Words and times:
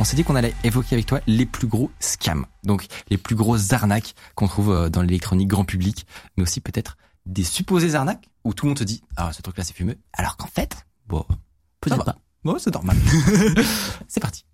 On 0.00 0.04
s'est 0.04 0.16
dit 0.16 0.24
qu'on 0.24 0.34
allait 0.34 0.54
évoquer 0.64 0.94
avec 0.94 1.04
toi 1.04 1.20
les 1.26 1.44
plus 1.44 1.66
gros 1.66 1.90
scams, 2.00 2.46
donc 2.64 2.86
les 3.10 3.18
plus 3.18 3.34
grosses 3.34 3.70
arnaques 3.74 4.14
qu'on 4.34 4.48
trouve 4.48 4.72
euh, 4.72 4.88
dans 4.88 5.02
l'électronique 5.02 5.48
grand 5.48 5.66
public, 5.66 6.06
mais 6.38 6.42
aussi 6.42 6.62
peut-être 6.62 6.96
des 7.26 7.44
supposées 7.44 7.94
arnaques 7.94 8.30
où 8.42 8.54
tout 8.54 8.64
le 8.64 8.70
monde 8.70 8.78
te 8.78 8.84
dit 8.84 9.02
ah 9.18 9.30
ce 9.34 9.42
truc 9.42 9.58
là 9.58 9.62
c'est 9.62 9.74
fumeux, 9.74 9.98
alors 10.14 10.38
qu'en 10.38 10.46
fait 10.46 10.86
bon 11.06 11.22
peut-être 11.82 12.02
pas. 12.02 12.16
Bon 12.44 12.56
c'est 12.58 12.72
normal. 12.72 12.96
c'est 14.08 14.20
parti. 14.20 14.46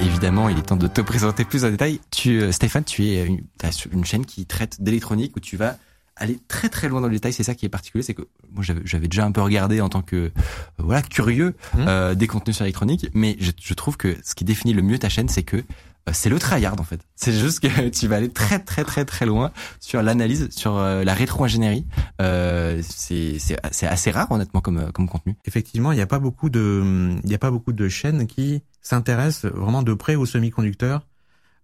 Évidemment, 0.00 0.48
il 0.48 0.58
est 0.58 0.62
temps 0.62 0.76
de 0.76 0.88
te 0.88 1.00
présenter 1.00 1.44
plus 1.44 1.64
en 1.64 1.70
détail. 1.70 2.00
Tu, 2.10 2.42
euh, 2.42 2.50
Stéphane, 2.50 2.84
tu 2.84 3.06
es 3.06 3.24
une, 3.24 3.44
une 3.92 4.04
chaîne 4.04 4.26
qui 4.26 4.46
traite 4.46 4.82
d'électronique 4.82 5.36
où 5.36 5.40
tu 5.40 5.56
vas 5.56 5.78
aller 6.16 6.38
très 6.48 6.68
très 6.68 6.88
loin 6.88 7.00
dans 7.00 7.08
le 7.08 7.14
détail. 7.14 7.32
C'est 7.32 7.42
ça 7.42 7.54
qui 7.54 7.66
est 7.66 7.70
particulier, 7.70 8.02
c'est 8.02 8.14
que 8.14 8.22
moi 8.52 8.64
j'avais, 8.84 9.08
déjà 9.08 9.24
un 9.24 9.32
peu 9.32 9.40
regardé 9.40 9.80
en 9.80 9.88
tant 9.88 10.02
que 10.02 10.16
euh, 10.16 10.30
voilà 10.78 11.02
curieux 11.02 11.54
Mmh. 11.74 11.84
euh, 11.88 12.14
des 12.14 12.26
contenus 12.26 12.56
sur 12.56 12.64
l'électronique, 12.64 13.08
mais 13.14 13.36
je, 13.40 13.50
je 13.60 13.74
trouve 13.74 13.96
que 13.96 14.16
ce 14.24 14.34
qui 14.34 14.44
définit 14.44 14.74
le 14.74 14.82
mieux 14.82 14.98
ta 14.98 15.08
chaîne, 15.08 15.28
c'est 15.28 15.42
que 15.42 15.56
euh, 15.56 16.12
c'est 16.12 16.28
le 16.28 16.38
tryhard 16.38 16.78
en 16.80 16.84
fait. 16.84 17.00
C'est 17.16 17.32
juste 17.32 17.60
que 17.60 17.88
tu 18.00 18.06
vas 18.06 18.16
aller 18.16 18.28
très 18.28 18.58
très 18.58 18.84
très 18.84 19.04
très 19.04 19.26
loin 19.26 19.50
sur 19.80 20.02
l'analyse, 20.02 20.48
sur 20.50 20.76
euh, 20.76 21.04
la 21.04 21.14
rétro-ingénierie. 21.14 21.86
Euh, 22.20 22.82
c'est 22.86 23.38
c'est 23.38 23.56
c'est 23.70 23.86
assez 23.86 24.10
rare 24.10 24.30
honnêtement 24.30 24.60
comme 24.60 24.92
comme 24.92 25.08
contenu. 25.08 25.36
Effectivement, 25.46 25.92
il 25.92 25.96
n'y 25.96 26.02
a 26.02 26.06
pas 26.06 26.18
beaucoup 26.18 26.50
de, 26.50 27.14
il 27.24 27.30
y 27.30 27.34
a 27.34 27.38
pas 27.38 27.50
beaucoup 27.50 27.72
de 27.72 27.88
chaînes 27.88 28.26
qui 28.26 28.62
s'intéressent 28.82 29.50
vraiment 29.52 29.82
de 29.82 29.94
près 29.94 30.14
aux 30.14 30.26
semi-conducteurs 30.26 31.06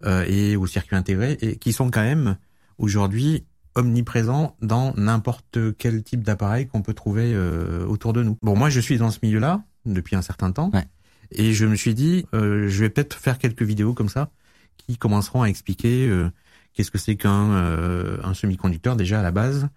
euh, 0.05 0.25
et 0.27 0.57
aux 0.57 0.67
circuits 0.67 0.97
intégrés 0.97 1.37
et 1.41 1.57
qui 1.57 1.73
sont 1.73 1.91
quand 1.91 2.03
même 2.03 2.37
aujourd'hui 2.79 3.45
omniprésents 3.75 4.57
dans 4.63 4.93
n'importe 4.97 5.59
quel 5.79 6.03
type 6.03 6.23
d'appareil 6.23 6.67
qu'on 6.67 6.83
peut 6.83 6.95
trouver 6.95 7.33
euh, 7.35 7.85
autour 7.87 8.13
de 8.13 8.23
nous. 8.23 8.37
Bon, 8.43 8.57
moi, 8.57 8.71
je 8.71 8.81
suis 8.81 8.99
dans 8.99 9.11
ce 9.11 9.19
milieu-là 9.23 9.63
depuis 9.87 10.17
un 10.17 10.23
certain 10.23 10.53
temps 10.53 10.71
Ouais. 10.75 10.87
et 11.33 11.53
je 11.53 11.67
me 11.67 11.75
suis 11.77 11.95
dit, 11.95 12.27
euh, 12.35 12.69
je 12.69 12.81
vais 12.81 12.91
peut-être 12.91 13.15
faire 13.17 13.39
quelques 13.39 13.63
vidéos 13.63 13.95
comme 13.95 14.09
ça 14.09 14.31
qui 14.77 14.97
commenceront 14.97 15.43
à 15.43 15.47
expliquer 15.47 16.09
euh, 16.09 16.31
qu'est-ce 16.75 16.91
que 16.91 16.99
c'est 16.99 17.17
qu'un 17.17 17.51
euh, 17.53 18.19
un 18.25 18.35
semi-conducteur 18.35 18.97
déjà 18.97 19.21
à 19.21 19.23
la 19.23 19.31
base, 19.31 19.69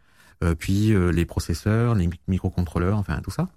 euh, 0.44 0.56
puis 0.56 0.94
euh, 0.94 1.12
les 1.12 1.26
processeurs, 1.26 1.96
les 1.96 2.08
mi- 2.08 2.20
microcontrôleurs, 2.28 2.98
enfin 2.98 3.20
tout 3.24 3.32
ça. 3.32 3.50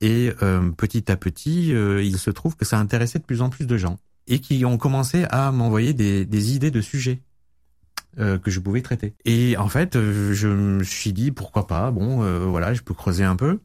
Et 0.00 0.32
euh, 0.42 0.70
petit 0.72 1.10
à 1.12 1.16
petit, 1.16 1.72
euh, 1.74 2.02
il 2.02 2.18
se 2.18 2.30
trouve 2.30 2.56
que 2.56 2.64
ça 2.64 2.78
intéressait 2.78 3.18
de 3.20 3.24
plus 3.24 3.40
en 3.42 3.50
plus 3.50 3.66
de 3.66 3.76
gens 3.76 3.98
et 4.26 4.40
qui 4.40 4.64
ont 4.64 4.78
commencé 4.78 5.24
à 5.30 5.52
m'envoyer 5.52 5.94
des, 5.94 6.24
des 6.24 6.54
idées 6.54 6.70
de 6.70 6.80
sujets 6.80 7.20
euh, 8.18 8.38
que 8.38 8.50
je 8.50 8.60
pouvais 8.60 8.82
traiter. 8.82 9.14
Et 9.24 9.56
en 9.56 9.68
fait, 9.68 9.96
euh, 9.96 10.32
je 10.34 10.48
me 10.48 10.84
suis 10.84 11.12
dit 11.12 11.30
pourquoi 11.30 11.66
pas. 11.66 11.90
Bon, 11.90 12.22
euh, 12.22 12.40
voilà, 12.40 12.74
je 12.74 12.82
peux 12.82 12.94
creuser 12.94 13.24
un 13.24 13.36
peu. 13.36 13.58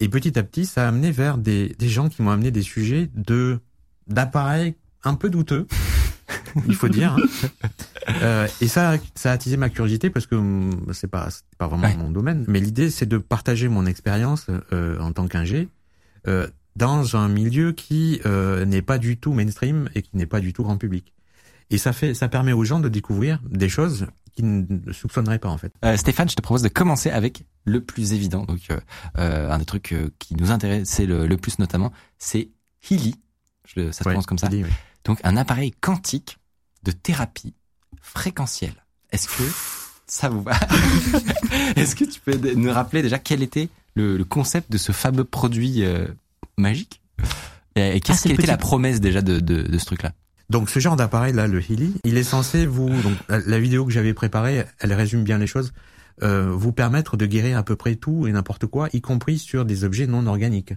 Et 0.00 0.08
petit 0.08 0.38
à 0.38 0.42
petit, 0.42 0.66
ça 0.66 0.84
a 0.84 0.88
amené 0.88 1.10
vers 1.10 1.38
des, 1.38 1.74
des 1.78 1.88
gens 1.88 2.08
qui 2.08 2.22
m'ont 2.22 2.30
amené 2.30 2.50
des 2.50 2.62
sujets 2.62 3.10
de 3.14 3.58
d'appareils 4.06 4.74
un 5.04 5.14
peu 5.14 5.30
douteux, 5.30 5.66
il 6.68 6.74
faut 6.74 6.88
dire. 6.88 7.16
hein. 7.18 7.48
Euh, 8.22 8.46
et 8.60 8.68
ça, 8.68 8.96
ça 9.14 9.30
a 9.30 9.34
attisé 9.34 9.56
ma 9.56 9.70
curiosité 9.70 10.10
parce 10.10 10.26
que 10.26 10.34
hum, 10.34 10.86
c'est 10.92 11.08
pas, 11.10 11.28
pas 11.58 11.66
vraiment 11.68 11.84
Ouais. 11.88 11.96
mon 11.96 12.10
domaine. 12.10 12.44
Mais 12.48 12.60
l'idée, 12.60 12.90
c'est 12.90 13.06
de 13.06 13.18
partager 13.18 13.68
mon 13.68 13.86
expérience 13.86 14.46
euh, 14.72 14.98
en 14.98 15.12
tant 15.12 15.26
qu'ingé 15.26 15.68
euh, 16.26 16.46
dans 16.76 17.16
un 17.16 17.28
milieu 17.28 17.72
qui 17.72 18.20
euh, 18.26 18.64
n'est 18.66 18.82
pas 18.82 18.98
du 18.98 19.16
tout 19.16 19.32
mainstream 19.32 19.88
et 19.94 20.02
qui 20.02 20.10
n'est 20.16 20.26
pas 20.26 20.40
du 20.40 20.52
tout 20.52 20.62
grand 20.62 20.76
public. 20.76 21.12
Et 21.70 21.78
ça 21.78 21.92
fait, 21.92 22.14
ça 22.14 22.28
permet 22.28 22.52
aux 22.52 22.64
gens 22.64 22.80
de 22.80 22.88
découvrir 22.88 23.40
des 23.48 23.68
choses 23.68 24.06
qu'ils 24.36 24.66
ne 24.68 24.92
soupçonneraient 24.92 25.38
pas 25.38 25.48
en 25.48 25.58
fait. 25.58 25.72
Euh, 25.84 25.96
Stéphane, 25.96 26.28
je 26.28 26.34
te 26.34 26.42
propose 26.42 26.62
de 26.62 26.68
commencer 26.68 27.10
avec 27.10 27.44
le 27.64 27.80
plus 27.82 28.12
évident. 28.12 28.44
Donc, 28.44 28.60
euh, 28.70 28.78
euh, 29.18 29.50
un 29.50 29.58
des 29.58 29.64
trucs 29.64 29.92
euh, 29.92 30.10
qui 30.18 30.34
nous 30.36 30.50
intéressait 30.50 31.06
le, 31.06 31.26
le 31.26 31.36
plus 31.36 31.58
notamment, 31.58 31.92
c'est 32.18 32.48
Healy. 32.90 33.14
Je 33.66 33.90
ça 33.92 34.02
se 34.04 34.08
Ouais, 34.08 34.12
prononce 34.14 34.26
comme 34.26 34.38
ça. 34.38 34.48
oui. 34.50 34.64
Donc, 35.04 35.20
un 35.24 35.36
appareil 35.36 35.70
quantique 35.80 36.38
de 36.82 36.90
thérapie 36.90 37.54
fréquentielle. 38.00 38.74
Est-ce 39.12 39.28
que 39.28 39.42
ça 40.06 40.28
vous 40.28 40.42
va 40.42 40.52
Est-ce 41.76 41.94
que 41.96 42.04
tu 42.04 42.20
peux 42.20 42.36
nous 42.54 42.72
rappeler 42.72 43.02
déjà 43.02 43.18
quel 43.18 43.42
était 43.42 43.68
le, 43.94 44.16
le 44.16 44.24
concept 44.24 44.70
de 44.70 44.78
ce 44.78 44.92
fameux 44.92 45.24
produit 45.24 45.84
euh, 45.84 46.06
magique? 46.58 47.00
Et, 47.76 47.96
et 47.96 48.00
qu'est-ce 48.00 48.20
Ah, 48.20 48.22
quelle 48.24 48.32
le 48.36 48.42
était 48.42 48.46
la 48.52 48.56
promesse 48.56 49.00
déjà 49.00 49.22
de, 49.22 49.40
de, 49.40 49.62
de 49.62 49.78
ce 49.78 49.84
truc-là? 49.86 50.12
Donc 50.50 50.68
ce 50.70 50.78
genre 50.78 50.96
d'appareil 50.96 51.32
là, 51.32 51.46
le 51.46 51.60
Healy, 51.60 51.94
il 52.04 52.16
est 52.18 52.22
censé 52.24 52.66
vous, 52.66 52.88
donc 53.02 53.14
la- 53.28 53.58
vidéo 53.58 53.84
que 53.86 53.92
j'avais 53.92 54.14
préparée, 54.14 54.64
elle 54.78 54.92
résume 54.92 55.24
bien 55.24 55.38
les 55.38 55.46
choses, 55.46 55.72
euh, 56.22 56.50
vous 56.52 56.72
permettre 56.72 57.16
de 57.16 57.26
guérir 57.26 57.58
à 57.58 57.62
peu 57.62 57.76
près 57.76 57.96
tout 57.96 58.26
et 58.26 58.32
n'importe 58.32 58.66
quoi, 58.66 58.88
y 58.92 59.00
compris 59.00 59.38
sur 59.38 59.64
des 59.64 59.84
objets 59.84 60.06
non 60.06 60.26
organiques. 60.26 60.74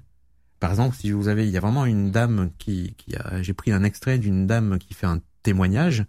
Par 0.60 0.72
exemple, 0.72 0.96
si 1.00 1.12
vous 1.12 1.28
avez, 1.28 1.44
il 1.46 1.52
y 1.52 1.58
a 1.58 1.60
vraiment 1.60 1.86
une 1.86 2.10
dame 2.12 2.50
qui, 2.58 2.96
qui 2.98 3.16
a, 3.16 3.42
j'ai 3.44 3.54
pris 3.54 3.72
un 3.72 3.84
extrait 3.84 4.18
d'une 4.18 4.48
dame 4.48 4.80
qui 4.80 4.94
fait 4.96 5.06
un 5.06 5.20
témoignage, 5.44 6.06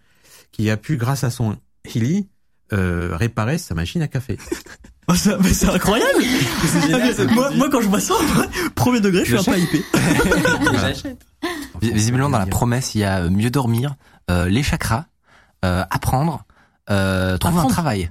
qui 0.53 0.71
a 0.71 0.77
pu, 0.79 0.97
grâce 0.97 1.25
à 1.25 1.31
son 1.31 1.57
Healy, 1.85 2.29
euh, 2.73 3.11
réparer 3.17 3.59
sa 3.59 3.75
machine 3.75 4.03
à 4.03 4.09
café. 4.09 4.39
Oh, 5.11 5.15
ça- 5.15 5.39
mais 5.43 5.55
c'est 5.55 5.71
incroyable 5.71 6.21
moi, 7.33 7.51
moi, 7.57 7.71
quand 7.71 7.81
je 7.81 7.89
vois 7.89 7.99
ça, 7.99 8.13
premier 8.75 9.01
degré, 9.01 9.25
je 9.25 9.37
suis 9.39 9.51
un 9.51 9.55
peu 9.55 9.59
hypé. 9.59 9.83
Visiblement, 11.81 12.29
dans 12.31 12.39
la 12.39 12.47
promesse, 12.47 12.95
il 12.95 13.01
y 13.01 13.05
a 13.05 13.21
euh, 13.21 13.31
mieux 13.31 13.51
dormir, 13.51 13.97
euh, 14.31 14.49
les 14.49 14.63
chakras, 14.63 15.07
euh, 15.65 15.85
apprendre, 15.91 16.45
euh, 16.91 17.37
trouver 17.39 17.61
un 17.61 17.67
travail, 17.67 18.11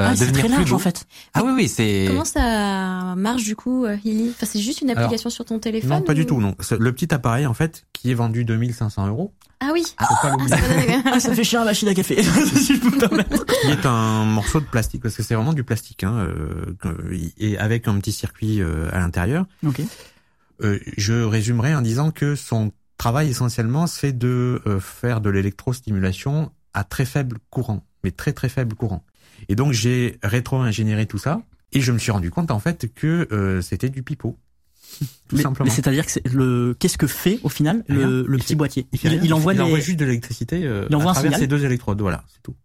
euh, 0.00 0.06
Ah, 0.10 0.16
c'est 0.16 0.26
devenir 0.26 0.40
très 0.40 0.48
plus 0.48 0.56
large 0.58 0.70
beau. 0.70 0.76
en 0.76 0.78
fait. 0.78 1.06
Ah 1.34 1.42
oui, 1.44 1.52
oui, 1.54 1.68
c'est. 1.68 2.04
Comment 2.08 2.24
ça 2.24 3.14
marche 3.16 3.44
du 3.44 3.56
coup, 3.56 3.84
euh, 3.84 3.96
Healy 4.04 4.30
Enfin, 4.30 4.46
c'est 4.46 4.60
juste 4.60 4.80
une 4.80 4.90
application 4.90 5.28
sur 5.30 5.44
ton 5.44 5.58
téléphone 5.58 5.90
Non, 5.90 6.02
pas 6.02 6.14
du 6.14 6.22
ou- 6.22 6.24
tout, 6.24 6.40
non. 6.40 6.54
Le 6.78 6.92
petit 6.92 7.12
appareil, 7.12 7.46
en 7.46 7.54
fait, 7.54 7.84
qui 7.92 8.10
est 8.10 8.14
vendu 8.14 8.44
2500 8.44 9.08
euros, 9.08 9.32
Ah 9.60 9.70
oui. 9.72 9.82
Ah, 9.98 10.06
pas. 10.22 10.36
Ah, 11.12 11.18
ça 11.20 11.34
fait 11.34 11.42
cher 11.44 11.60
la 11.60 11.66
machine 11.66 11.88
à 11.88 11.94
café, 11.94 12.22
si 12.54 12.76
je 12.76 12.80
peux 12.80 12.90
me 12.94 12.98
permettre. 13.00 13.44
qui 13.44 13.70
est 13.72 13.86
un 13.86 14.24
morceau 14.24 14.60
de 14.60 14.66
plastique 14.66 15.02
parce 15.02 15.16
que 15.16 15.22
c'est 15.24 15.34
vraiment 15.34 15.52
du 15.52 15.64
plastique 15.64 16.04
hein, 16.04 16.14
euh, 16.16 16.76
et 17.38 17.58
avec 17.58 17.88
un 17.88 17.96
petit 17.98 18.12
circuit 18.12 18.60
euh, 18.62 18.88
à 18.92 18.98
l'intérieur. 19.00 19.46
Ok. 19.66 19.80
Euh, 20.62 20.78
je 20.96 21.14
résumerai 21.24 21.74
en 21.74 21.82
disant 21.82 22.10
que 22.12 22.34
son 22.36 22.72
travail 22.98 23.30
essentiellement 23.30 23.86
c'est 23.86 24.12
de 24.12 24.60
euh, 24.66 24.80
faire 24.80 25.20
de 25.20 25.30
l'électrostimulation 25.30 26.52
à 26.74 26.84
très 26.84 27.04
faible 27.06 27.38
courant, 27.50 27.84
mais 28.04 28.10
très 28.10 28.32
très 28.32 28.48
faible 28.48 28.74
courant. 28.76 29.04
Et 29.48 29.54
donc 29.54 29.72
j'ai 29.72 30.18
rétro-ingénieré 30.22 31.06
tout 31.06 31.18
ça 31.18 31.40
et 31.72 31.80
je 31.80 31.92
me 31.92 31.98
suis 31.98 32.10
rendu 32.10 32.30
compte 32.30 32.50
en 32.50 32.58
fait 32.58 32.92
que 32.94 33.28
euh, 33.32 33.62
c'était 33.62 33.88
du 33.88 34.02
pipeau. 34.02 34.36
Tout 35.28 35.36
mais, 35.36 35.42
simplement. 35.42 35.68
mais 35.68 35.74
c'est-à-dire 35.74 36.06
que 36.06 36.10
c'est 36.10 36.26
le, 36.28 36.74
qu'est-ce 36.78 36.96
que 36.98 37.06
fait 37.06 37.38
au 37.42 37.48
final 37.50 37.84
le, 37.88 38.24
petit 38.38 38.48
fait- 38.48 38.54
boîtier 38.54 38.86
Il, 39.04 39.34
envoie 39.34 39.52
il 39.52 39.56
les. 39.56 39.62
envoie 39.62 39.80
juste 39.80 39.98
de 39.98 40.04
l'électricité 40.06 40.64
euh, 40.64 40.86
Il 40.88 40.96
envoie 40.96 41.12
à 41.12 41.18
un 41.18 41.20
travers 41.20 41.38
ces 41.38 41.46
deux 41.46 41.64
électrodes. 41.64 42.00
Voilà, 42.00 42.24
c'est 42.32 42.42
tout. 42.42 42.56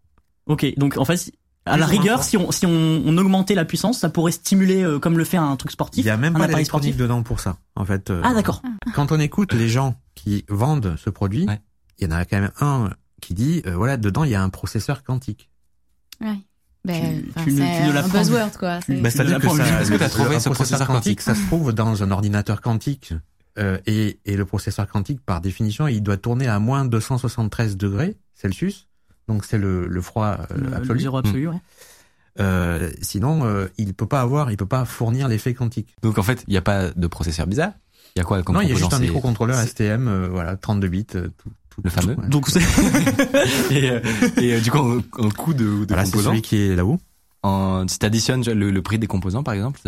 Ok, 0.45 0.65
donc 0.77 0.97
en 0.97 1.05
fait, 1.05 1.31
à 1.65 1.77
la 1.77 1.85
rigueur, 1.85 2.23
si 2.23 2.35
on 2.37 2.51
si 2.51 2.65
on, 2.65 2.69
on 3.05 3.17
augmentait 3.17 3.55
la 3.55 3.65
puissance, 3.65 3.99
ça 3.99 4.09
pourrait 4.09 4.31
stimuler 4.33 4.83
euh, 4.83 4.99
comme 4.99 5.17
le 5.17 5.23
fait 5.23 5.37
un 5.37 5.55
truc 5.55 5.71
sportif. 5.71 6.03
Il 6.03 6.07
y 6.07 6.09
a 6.09 6.17
même 6.17 6.35
un 6.35 6.39
pas 6.39 6.45
appareil 6.45 6.55
d'électronique 6.55 6.93
sportif. 6.93 6.97
dedans 7.01 7.23
pour 7.23 7.39
ça. 7.39 7.57
En 7.75 7.85
fait. 7.85 8.09
euh, 8.09 8.21
Ah 8.23 8.33
d'accord. 8.33 8.61
quand 8.93 9.11
on 9.11 9.19
écoute 9.19 9.53
les 9.53 9.69
gens 9.69 9.95
qui 10.15 10.45
vendent 10.49 10.95
ce 10.97 11.09
produit, 11.09 11.45
Ouais. 11.47 11.61
il 11.99 12.05
y 12.05 12.07
en 12.07 12.15
a 12.15 12.25
quand 12.25 12.39
même 12.41 12.51
un 12.59 12.89
qui 13.21 13.33
dit 13.33 13.61
euh, 13.65 13.75
voilà 13.75 13.95
dedans 13.97 14.23
il 14.25 14.31
y 14.31 14.35
a 14.35 14.43
un 14.43 14.49
processeur 14.49 15.03
quantique. 15.03 15.49
Ouais. 16.21 16.37
Ben, 16.85 17.21
Tu- 17.23 17.43
tu 17.45 17.51
c'est 17.57 17.91
tu 17.91 17.97
un 17.97 18.07
buzzword 18.09 18.51
quoi. 18.59 18.81
c'est- 18.81 19.01
c'est-à-dire 19.09 19.37
que 19.39 19.43
l'apprends 19.45 19.55
ça. 19.55 19.81
Est-ce 19.81 19.91
que 19.91 19.95
t'as 19.97 20.09
trouvé 20.09 20.35
un 20.35 20.39
ce 20.41 20.49
processeur 20.49 20.85
quantique 20.87 21.21
Ça 21.21 21.33
se 21.33 21.45
trouve 21.45 21.71
dans 21.71 22.03
un 22.03 22.11
ordinateur 22.11 22.59
quantique 22.59 23.13
euh, 23.57 23.77
et, 23.85 24.19
et 24.25 24.35
le 24.35 24.43
processeur 24.45 24.85
quantique 24.89 25.21
par 25.21 25.39
définition 25.39 25.87
il 25.87 26.01
doit 26.03 26.17
tourner 26.17 26.47
à 26.47 26.59
moins 26.59 26.83
273 26.83 27.77
degrés 27.77 28.17
Celsius. 28.35 28.89
Donc 29.27 29.45
c'est 29.45 29.57
le, 29.57 29.87
le 29.87 30.01
froid 30.01 30.37
euh, 30.51 30.55
Le, 30.57 30.69
le 30.69 30.75
absolu. 30.75 30.99
zéro 30.99 31.17
absolu, 31.17 31.47
ouais. 31.47 31.61
Euh, 32.39 32.89
sinon, 33.01 33.45
euh, 33.45 33.67
il 33.77 33.93
peut 33.93 34.07
pas 34.07 34.21
avoir, 34.21 34.49
il 34.51 34.57
peut 34.57 34.65
pas 34.65 34.85
fournir 34.85 35.27
l'effet 35.27 35.53
quantique. 35.53 35.95
Donc 36.01 36.17
en 36.17 36.23
fait, 36.23 36.43
il 36.47 36.51
n'y 36.51 36.57
a 36.57 36.61
pas 36.61 36.89
de 36.91 37.07
processeur 37.07 37.45
bizarre. 37.47 37.71
Il 38.15 38.19
y 38.19 38.21
a 38.21 38.25
quoi 38.25 38.41
comme 38.43 38.55
non, 38.55 38.61
il 38.61 38.69
y 38.69 38.71
a 38.71 38.75
juste 38.75 38.93
un 38.93 38.99
microcontrôleur 38.99 39.57
STM, 39.59 40.07
euh, 40.07 40.27
voilà, 40.29 40.55
32 40.55 40.87
bits, 40.87 41.07
euh, 41.15 41.29
tout, 41.37 41.49
le 41.83 41.89
fameux. 41.89 42.15
Ouais. 42.15 42.27
Donc 42.27 42.47
c'est 42.49 42.59
et, 43.71 43.89
euh, 43.89 43.99
et, 44.37 44.53
euh, 44.55 44.59
du 44.61 44.69
coup, 44.71 44.77
en, 44.77 44.97
en 45.23 45.29
coût 45.29 45.53
de, 45.53 45.63
de 45.63 45.85
Voilà, 45.87 46.03
composants, 46.05 46.29
celui 46.31 46.41
qui 46.43 46.57
est 46.61 46.75
là-haut. 46.75 46.99
en, 47.43 47.87
si 47.87 47.97
t'additionnes 47.99 48.43
le, 48.43 48.69
le 48.71 48.81
prix 48.81 48.99
des 48.99 49.07
composants, 49.07 49.43
par 49.43 49.53
exemple, 49.53 49.79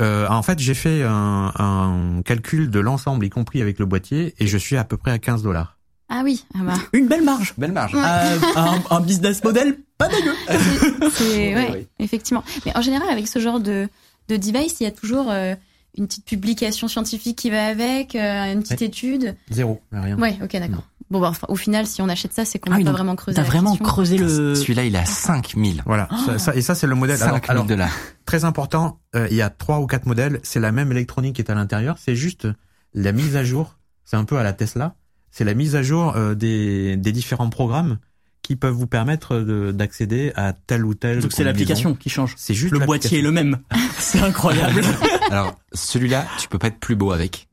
Euh, 0.00 0.26
en 0.28 0.42
fait, 0.42 0.58
j'ai 0.58 0.74
fait 0.74 1.02
un, 1.02 1.52
un 1.58 2.22
calcul 2.24 2.70
de 2.70 2.80
l'ensemble, 2.80 3.24
y 3.26 3.30
compris 3.30 3.60
avec 3.62 3.78
le 3.78 3.86
boîtier, 3.86 4.34
et 4.38 4.46
je 4.46 4.56
suis 4.58 4.76
à 4.76 4.84
peu 4.84 4.96
près 4.96 5.10
à 5.10 5.18
15 5.18 5.42
dollars. 5.42 5.77
Ah 6.10 6.22
oui, 6.24 6.44
ah 6.54 6.60
bah. 6.64 6.74
une 6.94 7.06
belle 7.06 7.22
marge. 7.22 7.54
belle 7.58 7.72
marge. 7.72 7.94
Ouais. 7.94 8.00
Euh, 8.02 8.38
un, 8.56 8.80
un 8.90 9.00
business 9.00 9.42
model 9.44 9.78
pas 9.98 10.08
dégueu. 10.08 10.34
C'est- 11.12 11.54
ouais, 11.54 11.70
oui. 11.74 11.86
effectivement. 11.98 12.42
Mais 12.64 12.76
en 12.76 12.80
général, 12.80 13.08
avec 13.10 13.28
ce 13.28 13.38
genre 13.38 13.60
de, 13.60 13.88
de 14.28 14.36
device, 14.36 14.76
il 14.80 14.84
y 14.84 14.86
a 14.86 14.90
toujours 14.90 15.30
euh, 15.30 15.54
une 15.96 16.06
petite 16.06 16.24
publication 16.24 16.88
scientifique 16.88 17.36
qui 17.36 17.50
va 17.50 17.66
avec, 17.66 18.14
euh, 18.14 18.52
une 18.52 18.62
petite 18.62 18.82
étude. 18.82 19.34
Zéro, 19.50 19.80
rien. 19.92 20.16
Ouais, 20.18 20.38
ok, 20.42 20.52
d'accord. 20.52 20.84
Bon, 21.10 21.20
bah, 21.20 21.28
enfin, 21.30 21.46
au 21.50 21.56
final, 21.56 21.86
si 21.86 22.02
on 22.02 22.08
achète 22.08 22.32
ça, 22.34 22.44
c'est 22.44 22.58
qu'on 22.58 22.70
Ah 22.70 22.74
n'a 22.74 22.78
oui, 22.78 22.84
pas 22.84 22.90
donc, 22.90 22.98
vraiment 22.98 23.16
creusé. 23.16 23.36
T'as 23.36 23.42
vraiment 23.42 23.70
question. 23.70 23.84
creusé 23.86 24.18
le. 24.18 24.54
Celui-là, 24.54 24.84
il 24.84 24.94
est 24.94 24.98
à 24.98 25.06
5000. 25.06 25.82
Voilà, 25.86 26.08
ça, 26.26 26.38
ça- 26.38 26.54
et 26.54 26.60
ça 26.62 26.74
c'est 26.74 26.86
le 26.86 26.94
modèle. 26.94 27.22
Alors, 27.22 27.36
5000 27.36 27.50
alors, 27.50 27.64
dollars. 27.64 27.92
très 28.26 28.44
important, 28.44 28.98
euh, 29.16 29.26
il 29.30 29.36
y 29.36 29.42
a 29.42 29.48
trois 29.50 29.80
ou 29.80 29.86
quatre 29.86 30.04
modèles, 30.06 30.38
c'est 30.42 30.60
la 30.60 30.70
même 30.72 30.92
électronique 30.92 31.36
qui 31.36 31.42
est 31.42 31.50
à 31.50 31.54
l'intérieur, 31.54 31.96
c'est 31.98 32.14
juste 32.14 32.46
la 32.94 33.12
mise 33.12 33.36
à 33.36 33.44
jour, 33.44 33.76
c'est 34.04 34.16
un 34.16 34.24
peu 34.24 34.36
à 34.38 34.42
la 34.42 34.52
Tesla, 34.52 34.94
c'est 35.38 35.44
la 35.44 35.54
mise 35.54 35.76
à 35.76 35.82
jour 35.84 36.14
euh, 36.16 36.34
des, 36.34 36.96
des 36.96 37.12
différents 37.12 37.48
programmes 37.48 37.98
qui 38.42 38.56
peuvent 38.56 38.74
vous 38.74 38.88
permettre 38.88 39.36
de- 39.38 39.70
d'accéder 39.70 40.32
à 40.34 40.52
tel 40.52 40.84
ou 40.84 40.94
tel. 40.94 41.20
Donc 41.20 41.30
c'est 41.32 41.44
l'application 41.44 41.94
qui 41.94 42.08
change. 42.10 42.34
C'est 42.36 42.54
juste 42.54 42.72
Le 42.72 42.80
boîtier 42.80 43.20
est 43.20 43.22
le 43.22 43.30
même. 43.30 43.58
C'est 43.98 44.18
incroyable. 44.20 44.82
Alors, 45.30 45.54
celui-là, 45.72 46.26
tu 46.40 46.48
peux 46.48 46.58
pas 46.58 46.66
être 46.66 46.80
plus 46.80 46.96
beau 46.96 47.12
avec. 47.12 47.46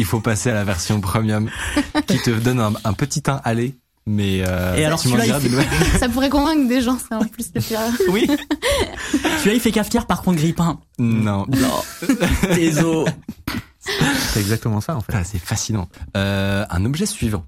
Il 0.00 0.04
faut 0.04 0.18
passer 0.18 0.50
à 0.50 0.54
la 0.54 0.64
version 0.64 1.00
premium 1.00 1.48
qui 2.08 2.18
te 2.18 2.30
donne 2.30 2.58
un, 2.58 2.72
un 2.82 2.92
petit 2.94 3.22
teint 3.22 3.40
allé. 3.44 3.76
Mais 4.06 4.42
euh, 4.46 4.74
Et 4.74 4.84
alors, 4.84 4.98
celui-là, 4.98 5.38
nouvelles. 5.38 5.66
Ça 5.98 6.08
pourrait 6.08 6.30
convaincre 6.30 6.66
des 6.68 6.80
gens, 6.82 6.98
ça, 6.98 7.18
en 7.20 7.24
plus, 7.26 7.50
le 7.54 7.60
faire. 7.60 7.80
oui. 8.10 8.26
Celui-là 9.12 9.54
il 9.54 9.60
fait 9.60 9.70
cafetière 9.72 10.06
par 10.06 10.22
contre 10.22 10.38
grippin. 10.38 10.80
Non. 10.98 11.46
Non. 11.48 11.82
Désolé. 12.54 13.10
C'est 13.84 14.40
exactement 14.40 14.80
ça 14.80 14.96
en 14.96 15.00
fait. 15.00 15.12
Putain, 15.12 15.24
c'est 15.24 15.38
fascinant. 15.38 15.88
Euh, 16.16 16.64
un 16.70 16.84
objet 16.84 17.06
suivant, 17.06 17.44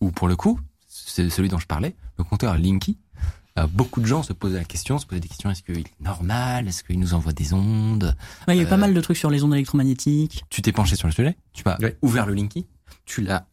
où 0.00 0.10
pour 0.10 0.28
le 0.28 0.36
coup, 0.36 0.58
c'est 0.88 1.28
celui 1.30 1.48
dont 1.48 1.58
je 1.58 1.66
parlais, 1.66 1.94
le 2.18 2.24
compteur 2.24 2.56
Linky. 2.58 2.98
Euh, 3.58 3.66
beaucoup 3.66 4.00
de 4.00 4.06
gens 4.06 4.22
se 4.22 4.32
posaient 4.32 4.56
la 4.58 4.64
question, 4.64 4.98
se 4.98 5.04
posaient 5.04 5.20
des 5.20 5.28
questions, 5.28 5.50
est-ce 5.50 5.62
qu'il 5.62 5.78
est 5.78 5.84
normal 6.00 6.68
Est-ce 6.68 6.82
qu'il 6.82 6.98
nous 6.98 7.12
envoie 7.12 7.32
des 7.34 7.52
ondes? 7.52 8.16
Ouais, 8.48 8.54
il 8.54 8.56
y 8.56 8.60
a 8.60 8.62
eu 8.62 8.66
pas 8.66 8.76
Euh, 8.76 8.78
mal 8.78 8.94
de 8.94 9.00
trucs 9.02 9.18
sur 9.18 9.28
les 9.28 9.42
ondes 9.44 9.52
électromagnétiques. 9.52 10.44
Tu 10.48 10.62
t'es 10.62 10.72
penché 10.72 10.96
sur 10.96 11.06
le 11.06 11.12
sujet, 11.12 11.36
tu 11.52 11.62
as 11.66 11.78
Ouais. 11.80 11.98
ouvert 12.00 12.24
le 12.24 12.32
Linky, 12.32 12.66
tu 13.04 13.20
l'as 13.20 13.46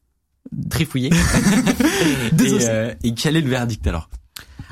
trifouillé. 0.70 1.10
Et, 2.40 2.58
euh, 2.70 2.94
et 3.04 3.14
quel 3.14 3.36
est 3.36 3.42
le 3.42 3.50
verdict 3.50 3.86
alors? 3.88 4.10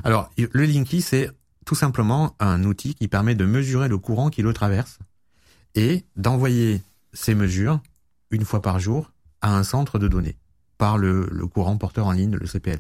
Alors, 0.03 0.29
le 0.37 0.65
Linky, 0.65 1.01
c'est 1.01 1.29
tout 1.65 1.75
simplement 1.75 2.35
un 2.39 2.63
outil 2.63 2.95
qui 2.95 3.07
permet 3.09 3.35
de 3.35 3.45
mesurer 3.45 3.89
le 3.89 3.97
courant 3.97 4.29
qui 4.29 4.41
le 4.41 4.53
traverse 4.53 4.99
et 5.75 6.05
d'envoyer 6.15 6.81
ces 7.13 7.35
mesures 7.35 7.81
une 8.31 8.43
fois 8.45 8.61
par 8.61 8.79
jour 8.79 9.11
à 9.41 9.55
un 9.55 9.63
centre 9.63 9.99
de 9.99 10.07
données 10.07 10.37
par 10.77 10.97
le, 10.97 11.27
le 11.31 11.47
courant 11.47 11.77
porteur 11.77 12.07
en 12.07 12.11
ligne, 12.11 12.35
le 12.35 12.45
CPL. 12.45 12.79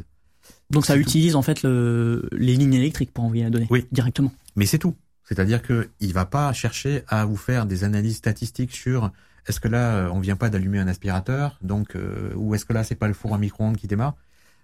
Donc 0.69 0.85
ça 0.85 0.97
utilise 0.97 1.35
en 1.35 1.41
fait 1.41 1.63
le, 1.63 2.27
les 2.31 2.55
lignes 2.55 2.73
électriques 2.73 3.11
pour 3.13 3.23
envoyer 3.23 3.43
la 3.43 3.49
donnée 3.49 3.67
Oui. 3.69 3.85
directement. 3.91 4.31
Mais 4.55 4.65
c'est 4.65 4.77
tout. 4.77 4.95
C'est-à-dire 5.23 5.61
que 5.61 5.89
il 5.99 6.13
va 6.13 6.25
pas 6.25 6.51
chercher 6.53 7.03
à 7.07 7.25
vous 7.25 7.35
faire 7.37 7.65
des 7.65 7.83
analyses 7.83 8.17
statistiques 8.17 8.73
sur 8.73 9.11
est-ce 9.47 9.59
que 9.59 9.67
là 9.67 9.95
euh, 9.95 10.09
on 10.11 10.19
vient 10.19 10.35
pas 10.35 10.49
d'allumer 10.49 10.79
un 10.79 10.87
aspirateur, 10.87 11.57
donc 11.61 11.95
euh, 11.95 12.31
ou 12.35 12.53
est-ce 12.55 12.65
que 12.65 12.73
là 12.73 12.83
c'est 12.83 12.95
pas 12.95 13.07
le 13.07 13.13
four 13.13 13.33
à 13.33 13.37
micro-ondes 13.37 13.77
qui 13.77 13.87
démarre. 13.87 14.15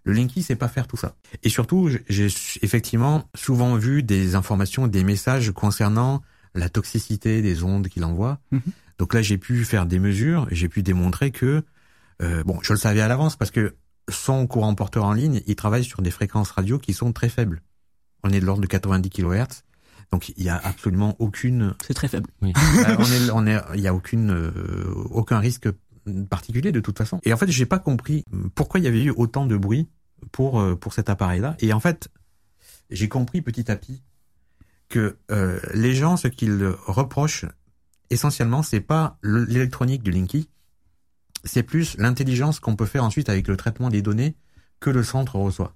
Le 0.06 0.12
Linky 0.14 0.44
sait 0.44 0.58
pas 0.58 0.68
faire 0.68 0.86
tout 0.88 0.98
ça. 0.98 1.16
Et 1.44 1.50
surtout, 1.50 1.90
j'ai 2.10 2.28
effectivement 2.62 3.24
souvent 3.36 3.76
vu 3.76 4.04
des 4.04 4.36
informations, 4.36 4.88
des 4.88 5.04
messages 5.06 5.52
concernant 5.52 6.22
la 6.56 6.68
toxicité 6.68 7.42
des 7.42 7.64
ondes 7.64 7.88
qu'il 7.88 8.04
envoie. 8.04 8.40
Mhm. 8.52 8.62
Donc 9.04 9.14
là, 9.14 9.22
j'ai 9.22 9.38
pu 9.38 9.66
faire 9.66 9.86
des 9.86 10.00
mesures 10.00 10.48
et 10.50 10.56
j'ai 10.56 10.70
pu 10.70 10.82
démontrer 10.82 11.32
que 11.32 11.66
euh, 12.22 12.42
bon, 12.46 12.60
je 12.62 12.72
le 12.72 12.80
savais 12.80 13.02
à 13.02 13.10
l'avance 13.10 13.36
parce 13.36 13.52
que 13.52 13.76
son 14.10 14.48
courant 14.48 14.74
porteur 14.76 15.04
en 15.04 15.12
ligne, 15.12 15.42
il 15.46 15.58
travaille 15.58 15.84
sur 15.84 16.02
des 16.02 16.10
fréquences 16.10 16.52
radio 16.52 16.80
qui 16.80 16.94
sont 16.94 17.12
très 17.12 17.28
faibles. 17.28 17.62
On 18.24 18.30
est 18.30 18.40
de 18.40 18.46
l'ordre 18.46 18.62
de 18.62 18.68
90 18.68 19.10
kHz. 19.10 19.64
Donc 20.14 20.30
il 20.30 20.42
y 20.42 20.48
a 20.48 20.56
absolument 20.56 21.18
aucune, 21.20 21.74
C'est 21.86 21.94
très 21.94 22.08
faible. 22.08 22.30
euh, 22.44 22.50
on 22.98 23.04
est, 23.04 23.30
on 23.32 23.46
est, 23.46 23.62
il 23.76 23.82
y 23.82 23.90
a 23.90 23.94
aucune, 23.94 24.32
euh, 24.32 24.94
aucun 25.12 25.40
risque 25.40 25.68
particulier 26.30 26.72
de 26.72 26.80
toute 26.80 26.98
façon. 26.98 27.20
Et 27.24 27.34
en 27.34 27.38
fait, 27.38 27.52
j'ai 27.52 27.66
pas 27.66 27.80
compris 27.80 28.24
pourquoi 28.56 28.80
il 28.80 28.84
y 28.84 28.88
avait 28.88 29.04
eu 29.04 29.10
autant 29.10 29.46
de 29.46 29.58
bruit 29.58 29.90
pour 30.32 30.62
euh, 30.62 30.78
pour 30.78 30.94
cet 30.94 31.10
appareil-là. 31.10 31.58
Et 31.60 31.74
en 31.74 31.82
fait, 31.82 32.08
j'ai 32.90 33.10
compris 33.10 33.42
petit 33.42 33.70
à 33.70 33.76
petit 33.76 34.02
que 34.88 35.18
euh, 35.30 35.60
les 35.74 35.94
gens, 35.94 36.16
ce 36.16 36.30
qu'ils 36.30 36.74
reprochent 36.86 37.44
essentiellement, 38.10 38.64
c'est 38.64 38.82
pas 38.82 39.18
le- 39.22 39.46
l'électronique 39.46 40.04
du 40.04 40.12
Linky, 40.12 40.50
c'est 41.44 41.64
plus 41.64 41.98
l'intelligence 41.98 42.60
qu'on 42.60 42.76
peut 42.76 42.86
faire 42.86 43.04
ensuite 43.04 43.30
avec 43.30 43.48
le 43.48 43.58
traitement 43.58 43.90
des 43.90 44.02
données 44.02 44.36
que 44.80 44.90
le 44.90 45.04
centre 45.04 45.36
reçoit. 45.36 45.76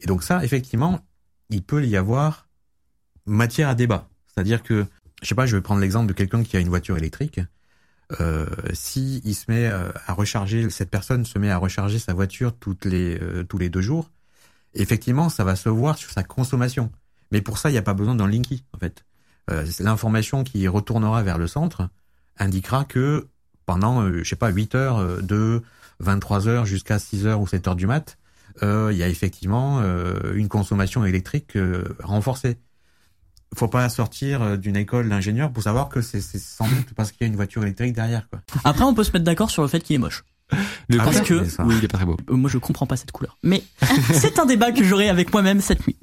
Et 0.00 0.06
donc 0.06 0.22
ça, 0.22 0.44
effectivement, 0.44 1.00
il 1.50 1.62
peut 1.62 1.84
y 1.84 1.96
avoir 1.96 2.48
matière 3.26 3.68
à 3.68 3.74
débat. 3.74 4.08
C'est-à-dire 4.26 4.62
que, 4.62 4.86
je 5.22 5.28
sais 5.28 5.34
pas, 5.34 5.46
je 5.46 5.56
vais 5.56 5.62
prendre 5.62 5.80
l'exemple 5.80 6.06
de 6.06 6.12
quelqu'un 6.12 6.42
qui 6.42 6.56
a 6.56 6.60
une 6.60 6.68
voiture 6.68 6.96
électrique. 6.96 7.40
Euh, 8.20 8.46
si 8.72 9.22
il 9.24 9.34
se 9.34 9.50
met 9.50 9.68
euh, 9.68 9.90
à 10.06 10.12
recharger, 10.12 10.68
cette 10.70 10.90
personne 10.90 11.24
se 11.24 11.38
met 11.38 11.50
à 11.50 11.56
recharger 11.56 11.98
sa 11.98 12.12
voiture 12.12 12.54
toutes 12.58 12.84
les 12.84 13.18
euh, 13.20 13.44
tous 13.44 13.58
les 13.58 13.70
deux 13.70 13.80
jours, 13.80 14.10
effectivement, 14.74 15.28
ça 15.28 15.44
va 15.44 15.56
se 15.56 15.68
voir 15.68 15.96
sur 15.96 16.10
sa 16.10 16.22
consommation. 16.22 16.90
Mais 17.30 17.40
pour 17.40 17.58
ça, 17.58 17.70
il 17.70 17.72
n'y 17.72 17.78
a 17.78 17.82
pas 17.82 17.94
besoin 17.94 18.14
d'un 18.14 18.26
Linky, 18.26 18.64
en 18.72 18.78
fait. 18.78 19.04
Euh, 19.50 19.64
c'est 19.68 19.82
L'information 19.82 20.44
qui 20.44 20.66
retournera 20.68 21.22
vers 21.22 21.38
le 21.38 21.46
centre 21.46 21.88
indiquera 22.38 22.84
que 22.84 23.28
pendant, 23.66 24.02
euh, 24.02 24.22
je 24.22 24.28
sais 24.28 24.36
pas, 24.36 24.50
8 24.50 24.74
heures 24.74 24.98
euh, 24.98 25.20
de 25.20 25.62
23 26.00 26.48
heures 26.48 26.64
jusqu'à 26.66 26.98
6 26.98 27.26
heures 27.26 27.40
ou 27.40 27.46
7 27.46 27.68
heures 27.68 27.76
du 27.76 27.86
mat, 27.86 28.18
euh, 28.62 28.90
il 28.92 28.98
y 28.98 29.02
a 29.02 29.08
effectivement 29.08 29.80
euh, 29.80 30.34
une 30.34 30.48
consommation 30.48 31.04
électrique 31.04 31.56
euh, 31.56 31.96
renforcée. 32.02 32.58
Faut 33.54 33.68
pas 33.68 33.88
sortir 33.90 34.56
d'une 34.58 34.76
école 34.76 35.08
d'ingénieur 35.10 35.52
pour 35.52 35.62
savoir 35.62 35.90
que 35.90 36.00
c'est 36.00 36.22
c'est 36.22 36.38
sans 36.38 36.66
doute 36.66 36.94
parce 36.96 37.12
qu'il 37.12 37.20
y 37.20 37.24
a 37.24 37.26
une 37.28 37.36
voiture 37.36 37.62
électrique 37.62 37.92
derrière. 37.92 38.28
Quoi. 38.30 38.40
Après, 38.64 38.82
on 38.84 38.94
peut 38.94 39.04
se 39.04 39.12
mettre 39.12 39.26
d'accord 39.26 39.50
sur 39.50 39.60
le 39.62 39.68
fait 39.68 39.80
qu'il 39.80 39.94
est 39.96 39.98
moche. 39.98 40.24
Le 40.88 40.98
Ah 41.00 41.04
Parce 41.04 41.20
que- 41.20 41.62
Oui, 41.62 41.74
il 41.78 41.84
est 41.84 41.88
pas 41.88 41.98
très 41.98 42.06
beau. 42.06 42.16
Euh, 42.30 42.34
moi, 42.34 42.48
je 42.50 42.56
comprends 42.58 42.86
pas 42.86 42.96
cette 42.96 43.12
couleur. 43.12 43.36
Mais 43.42 43.62
c'est 44.12 44.38
un 44.38 44.46
débat 44.46 44.72
que 44.72 44.82
j'aurai 44.84 45.08
avec 45.10 45.32
moi-même 45.32 45.60
cette 45.60 45.86
nuit. 45.86 45.96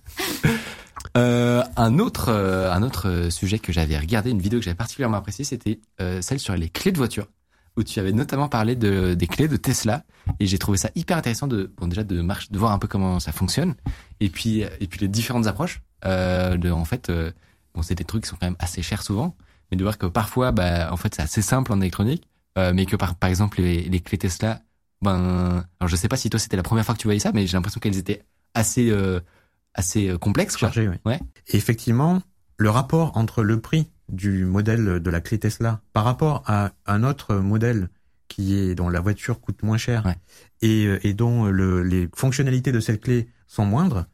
Euh, 1.80 1.84
un 1.84 2.00
autre, 2.00 2.30
euh, 2.30 2.72
un 2.72 2.84
autre 2.84 3.08
euh, 3.08 3.30
sujet 3.30 3.60
que 3.60 3.72
j'avais 3.72 3.98
regardé, 3.98 4.30
une 4.32 4.42
vidéo 4.42 4.60
que 4.60 4.66
j'avais 4.66 4.76
particulièrement 4.76 5.18
appréciée, 5.18 5.46
c'était 5.46 5.80
euh, 6.02 6.22
celle 6.22 6.40
sur 6.40 6.56
les 6.56 6.70
clés 6.70 6.92
de 6.92 6.98
voiture, 6.98 7.28
où 7.78 7.84
tu 7.84 8.00
avais 8.00 8.12
notamment 8.12 8.50
parlé 8.50 8.76
de, 8.76 9.14
des 9.14 9.28
clés 9.28 9.48
de 9.48 9.58
Tesla, 9.58 10.04
et 10.40 10.46
j'ai 10.46 10.58
trouvé 10.58 10.78
ça 10.78 10.90
hyper 10.96 11.18
intéressant 11.18 11.48
de, 11.48 11.72
bon 11.78 11.88
déjà 11.88 12.04
de 12.04 12.22
marche, 12.22 12.52
de 12.52 12.60
voir 12.60 12.72
un 12.72 12.80
peu 12.80 12.88
comment 12.88 13.20
ça 13.20 13.32
fonctionne, 13.32 13.76
et 14.20 14.30
puis, 14.30 14.62
et 14.62 14.88
puis 14.88 15.00
les 15.00 15.08
différentes 15.08 15.48
approches. 15.48 15.82
Euh, 16.06 16.58
de, 16.58 16.72
en 16.72 16.86
fait, 16.86 17.10
euh, 17.10 17.32
bon, 17.74 17.82
c'est 17.82 17.96
des 17.96 18.06
trucs 18.06 18.24
qui 18.24 18.30
sont 18.30 18.38
quand 18.40 18.48
même 18.48 18.56
assez 18.60 18.82
chers 18.82 19.02
souvent, 19.02 19.36
mais 19.72 19.78
de 19.78 19.84
voir 19.84 19.98
que 19.98 20.06
parfois, 20.06 20.52
bah, 20.52 20.92
en 20.92 20.98
fait, 20.98 21.16
c'est 21.16 21.22
assez 21.22 21.42
simple 21.42 21.74
en 21.74 21.82
électronique, 21.82 22.24
euh, 22.58 22.72
mais 22.74 22.86
que 22.86 22.96
par, 22.96 23.16
par 23.16 23.30
exemple 23.30 23.62
les, 23.62 23.84
les 23.84 24.00
clés 24.00 24.18
Tesla, 24.18 24.62
ben, 25.02 25.66
alors 25.80 25.88
je 25.88 25.96
sais 25.96 26.08
pas 26.10 26.18
si 26.18 26.30
toi 26.30 26.40
c'était 26.40 26.58
la 26.58 26.64
première 26.64 26.86
fois 26.86 26.94
que 26.94 27.00
tu 27.00 27.08
voyais 27.08 27.20
ça, 27.20 27.32
mais 27.34 27.48
j'ai 27.48 27.56
l'impression 27.56 27.80
qu'elles 27.80 27.98
étaient 27.98 28.24
assez, 28.54 28.90
euh, 28.90 29.20
assez 29.80 30.10
euh, 30.10 30.18
complexes. 30.18 30.56
quoi. 30.58 30.68
Chargé, 30.70 30.88
oui. 30.88 30.96
Ouais. 31.06 31.20
Et 31.48 31.58
effectivement, 31.58 32.22
le 32.58 32.70
rapport 32.70 33.18
entre 33.18 33.44
le 33.44 33.60
prix 33.60 33.90
du 34.10 34.46
modèle 34.46 35.00
de 35.00 35.10
la 35.10 35.22
clé 35.22 35.40
Tesla 35.40 35.82
par 35.94 36.04
rapport 36.04 36.44
à 36.46 36.72
un 36.86 37.04
autre 37.04 37.36
modèle 37.36 37.90
qui 38.28 38.56
est 38.58 38.76
dont 38.76 38.90
la 38.90 39.00
voiture 39.00 39.40
coûte 39.42 39.64
moins 39.64 39.78
cher 39.78 40.06
Ouais. 40.06 40.16
et, 40.62 40.86
euh, 40.86 41.00
et 41.04 41.14
dont 41.14 41.46
le, 41.46 41.82
les 41.84 42.08
fonctionnalités 42.16 42.72
de 42.72 42.80
cette 42.80 43.02
clé 43.02 43.28
sont 43.48 43.66
moindres, 43.66 44.06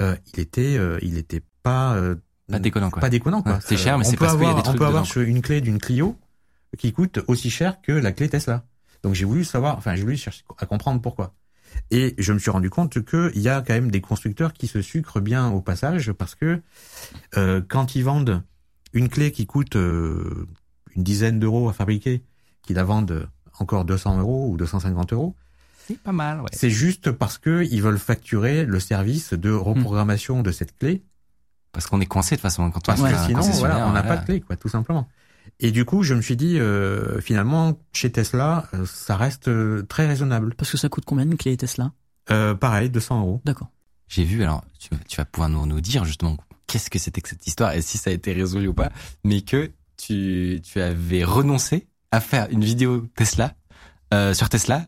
euh, 0.00 0.16
il 0.32 0.40
était 0.40 0.76
euh, 0.76 0.98
il 1.02 1.18
était 1.18 1.42
pas 1.62 1.94
euh, 1.94 2.14
Pas 2.50 2.58
déconnant, 2.58 2.90
quoi. 2.90 3.00
Pas 3.00 3.10
déconnant 3.10 3.42
quoi. 3.42 3.54
Ouais, 3.54 3.58
c'est 3.64 3.76
cher, 3.76 3.98
mais 3.98 4.06
on 4.06 4.10
c'est 4.10 4.16
parce 4.16 4.34
qu'il 4.36 4.42
y 4.44 4.46
a 4.46 4.54
des 4.54 4.60
on 4.60 4.62
trucs 4.62 4.78
peut 4.78 4.86
avoir 4.86 5.06
une 5.16 5.42
clé 5.42 5.60
d'une 5.60 5.78
Clio 5.78 6.16
qui 6.78 6.92
coûte 6.92 7.20
aussi 7.28 7.50
cher 7.50 7.80
que 7.80 7.92
la 7.92 8.12
clé 8.12 8.28
Tesla. 8.28 8.64
Donc 9.02 9.14
j'ai 9.14 9.24
voulu 9.24 9.44
savoir, 9.44 9.76
enfin 9.78 9.94
j'ai 9.94 10.02
voulu 10.02 10.16
chercher 10.16 10.44
à 10.58 10.66
comprendre 10.66 11.00
pourquoi. 11.00 11.34
Et 11.90 12.14
je 12.18 12.32
me 12.32 12.38
suis 12.38 12.50
rendu 12.50 12.70
compte 12.70 13.04
qu'il 13.04 13.40
y 13.40 13.48
a 13.48 13.60
quand 13.62 13.74
même 13.74 13.90
des 13.90 14.00
constructeurs 14.00 14.52
qui 14.52 14.66
se 14.66 14.82
sucrent 14.82 15.20
bien 15.20 15.48
au 15.50 15.60
passage 15.60 16.12
parce 16.12 16.34
que 16.34 16.60
euh, 17.36 17.60
quand 17.68 17.94
ils 17.94 18.02
vendent 18.04 18.42
une 18.92 19.08
clé 19.08 19.32
qui 19.32 19.46
coûte 19.46 19.76
euh, 19.76 20.46
une 20.96 21.02
dizaine 21.02 21.38
d'euros 21.38 21.68
à 21.68 21.72
fabriquer, 21.72 22.22
qu'ils 22.62 22.76
la 22.76 22.84
vendent 22.84 23.28
encore 23.58 23.84
200 23.84 24.18
euros 24.18 24.48
ou 24.50 24.56
250 24.56 25.12
euros, 25.12 25.34
C'est 25.86 25.98
pas 25.98 26.12
mal, 26.12 26.40
ouais. 26.40 26.48
c'est 26.52 26.70
juste 26.70 27.10
parce 27.10 27.38
que 27.38 27.64
ils 27.70 27.82
veulent 27.82 27.98
facturer 27.98 28.64
le 28.64 28.80
service 28.80 29.34
de 29.34 29.50
reprogrammation 29.50 30.42
de 30.42 30.50
cette 30.50 30.76
clé 30.78 31.02
Parce 31.72 31.86
qu'on 31.86 32.00
est 32.00 32.06
coincé 32.06 32.36
de 32.36 32.40
toute 32.40 32.42
façon 32.42 32.70
quand 32.70 32.88
on 32.88 32.94
parce 32.96 33.02
que 33.02 33.26
sinon 33.26 33.40
voilà, 33.40 33.86
on 33.86 33.92
n'a 33.92 34.00
voilà. 34.02 34.16
pas 34.16 34.16
de 34.16 34.26
clé 34.26 34.40
quoi, 34.40 34.56
tout 34.56 34.68
simplement. 34.68 35.08
Et 35.60 35.70
du 35.70 35.84
coup, 35.84 36.02
je 36.02 36.14
me 36.14 36.22
suis 36.22 36.36
dit, 36.36 36.58
euh, 36.58 37.20
finalement, 37.20 37.78
chez 37.92 38.10
Tesla, 38.10 38.68
euh, 38.74 38.84
ça 38.86 39.16
reste 39.16 39.48
euh, 39.48 39.82
très 39.82 40.06
raisonnable. 40.06 40.54
Parce 40.56 40.70
que 40.70 40.76
ça 40.76 40.88
coûte 40.88 41.04
combien 41.04 41.24
une 41.24 41.36
clé 41.36 41.56
Tesla? 41.56 41.92
Euh, 42.30 42.54
pareil, 42.54 42.90
200 42.90 43.20
euros. 43.20 43.40
D'accord. 43.44 43.68
J'ai 44.08 44.24
vu, 44.24 44.42
alors 44.42 44.64
tu, 44.78 44.90
tu 45.08 45.16
vas 45.16 45.24
pouvoir 45.24 45.48
nous, 45.48 45.66
nous 45.66 45.80
dire 45.80 46.04
justement 46.04 46.36
qu'est-ce 46.66 46.90
que 46.90 46.98
c'était 46.98 47.20
que 47.20 47.28
cette 47.28 47.46
histoire 47.46 47.72
et 47.72 47.82
si 47.82 47.98
ça 47.98 48.10
a 48.10 48.12
été 48.12 48.32
résolu 48.32 48.68
ou 48.68 48.74
pas, 48.74 48.90
mais 49.24 49.42
que 49.42 49.70
tu, 49.96 50.60
tu 50.62 50.80
avais 50.80 51.24
renoncé 51.24 51.88
à 52.10 52.20
faire 52.20 52.48
une 52.50 52.64
vidéo 52.64 53.06
Tesla 53.14 53.54
euh, 54.12 54.34
sur 54.34 54.48
Tesla 54.48 54.86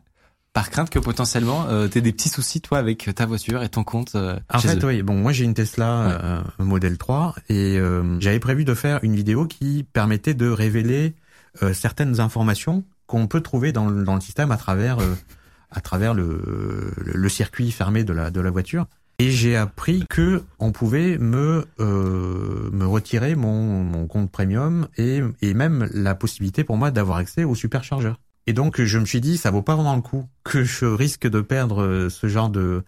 par 0.57 0.71
crainte 0.71 0.89
que 0.89 0.97
potentiellement 0.97 1.67
euh, 1.67 1.87
t'aies 1.87 2.01
des 2.01 2.11
petits 2.11 2.29
soucis 2.29 2.61
toi 2.61 2.79
avec 2.79 3.09
ta 3.13 3.27
voiture 3.27 3.61
et 3.61 3.69
ton 3.69 3.83
compte. 3.83 4.15
euh, 4.15 4.35
En 4.51 4.57
chez 4.57 4.69
fait, 4.69 4.83
eux. 4.83 4.87
oui. 4.87 5.03
Bon, 5.03 5.13
moi 5.13 5.31
j'ai 5.31 5.43
une 5.45 5.53
Tesla 5.53 6.19
euh, 6.23 6.41
modèle 6.57 6.97
3 6.97 7.35
et 7.47 7.77
euh, 7.77 8.19
j'avais 8.19 8.39
prévu 8.39 8.65
de 8.65 8.73
faire 8.73 8.97
une 9.03 9.15
vidéo 9.15 9.45
qui 9.45 9.85
permettait 9.93 10.33
de 10.33 10.49
révéler 10.49 11.13
euh, 11.61 11.73
certaines 11.75 12.19
informations 12.19 12.83
qu'on 13.05 13.27
peut 13.27 13.41
trouver 13.41 13.71
dans, 13.71 13.87
le- 13.87 14.03
dans 14.03 14.15
le 14.15 14.21
système 14.21 14.49
à 14.51 14.57
travers 14.57 14.97
euh, 14.97 15.13
à 15.69 15.79
travers 15.79 16.15
le, 16.15 16.41
le, 16.97 17.11
le 17.13 17.29
circuit 17.29 17.71
fermé 17.71 18.03
de 18.03 18.13
la 18.13 18.31
de 18.31 18.41
la 18.41 18.49
voiture. 18.49 18.87
Et 19.19 19.29
j'ai 19.29 19.55
appris 19.55 20.05
que 20.09 20.43
on 20.57 20.71
pouvait 20.71 21.19
me 21.19 21.65
euh, 21.79 22.69
me 22.71 22.85
retirer 22.87 23.35
mon, 23.35 23.83
mon 23.83 24.07
compte 24.07 24.31
premium 24.31 24.87
et 24.97 25.21
et 25.41 25.53
même 25.53 25.87
la 25.93 26.15
possibilité 26.15 26.63
pour 26.63 26.77
moi 26.77 26.89
d'avoir 26.89 27.17
accès 27.19 27.43
au 27.43 27.53
superchargeur. 27.53 28.19
Et 28.47 28.53
donc 28.53 28.81
je 28.81 28.97
me 28.97 29.05
suis 29.05 29.21
dit 29.21 29.37
ça 29.37 29.51
vaut 29.51 29.61
pas 29.61 29.75
vraiment 29.75 29.95
le 29.95 30.01
coup 30.01 30.25
que 30.43 30.63
je 30.63 30.85
risque 30.85 31.27
de 31.27 31.41
perdre 31.41 31.81
euh, 31.83 32.09
ce 32.09 32.27
genre 32.27 32.49
de 32.49 32.83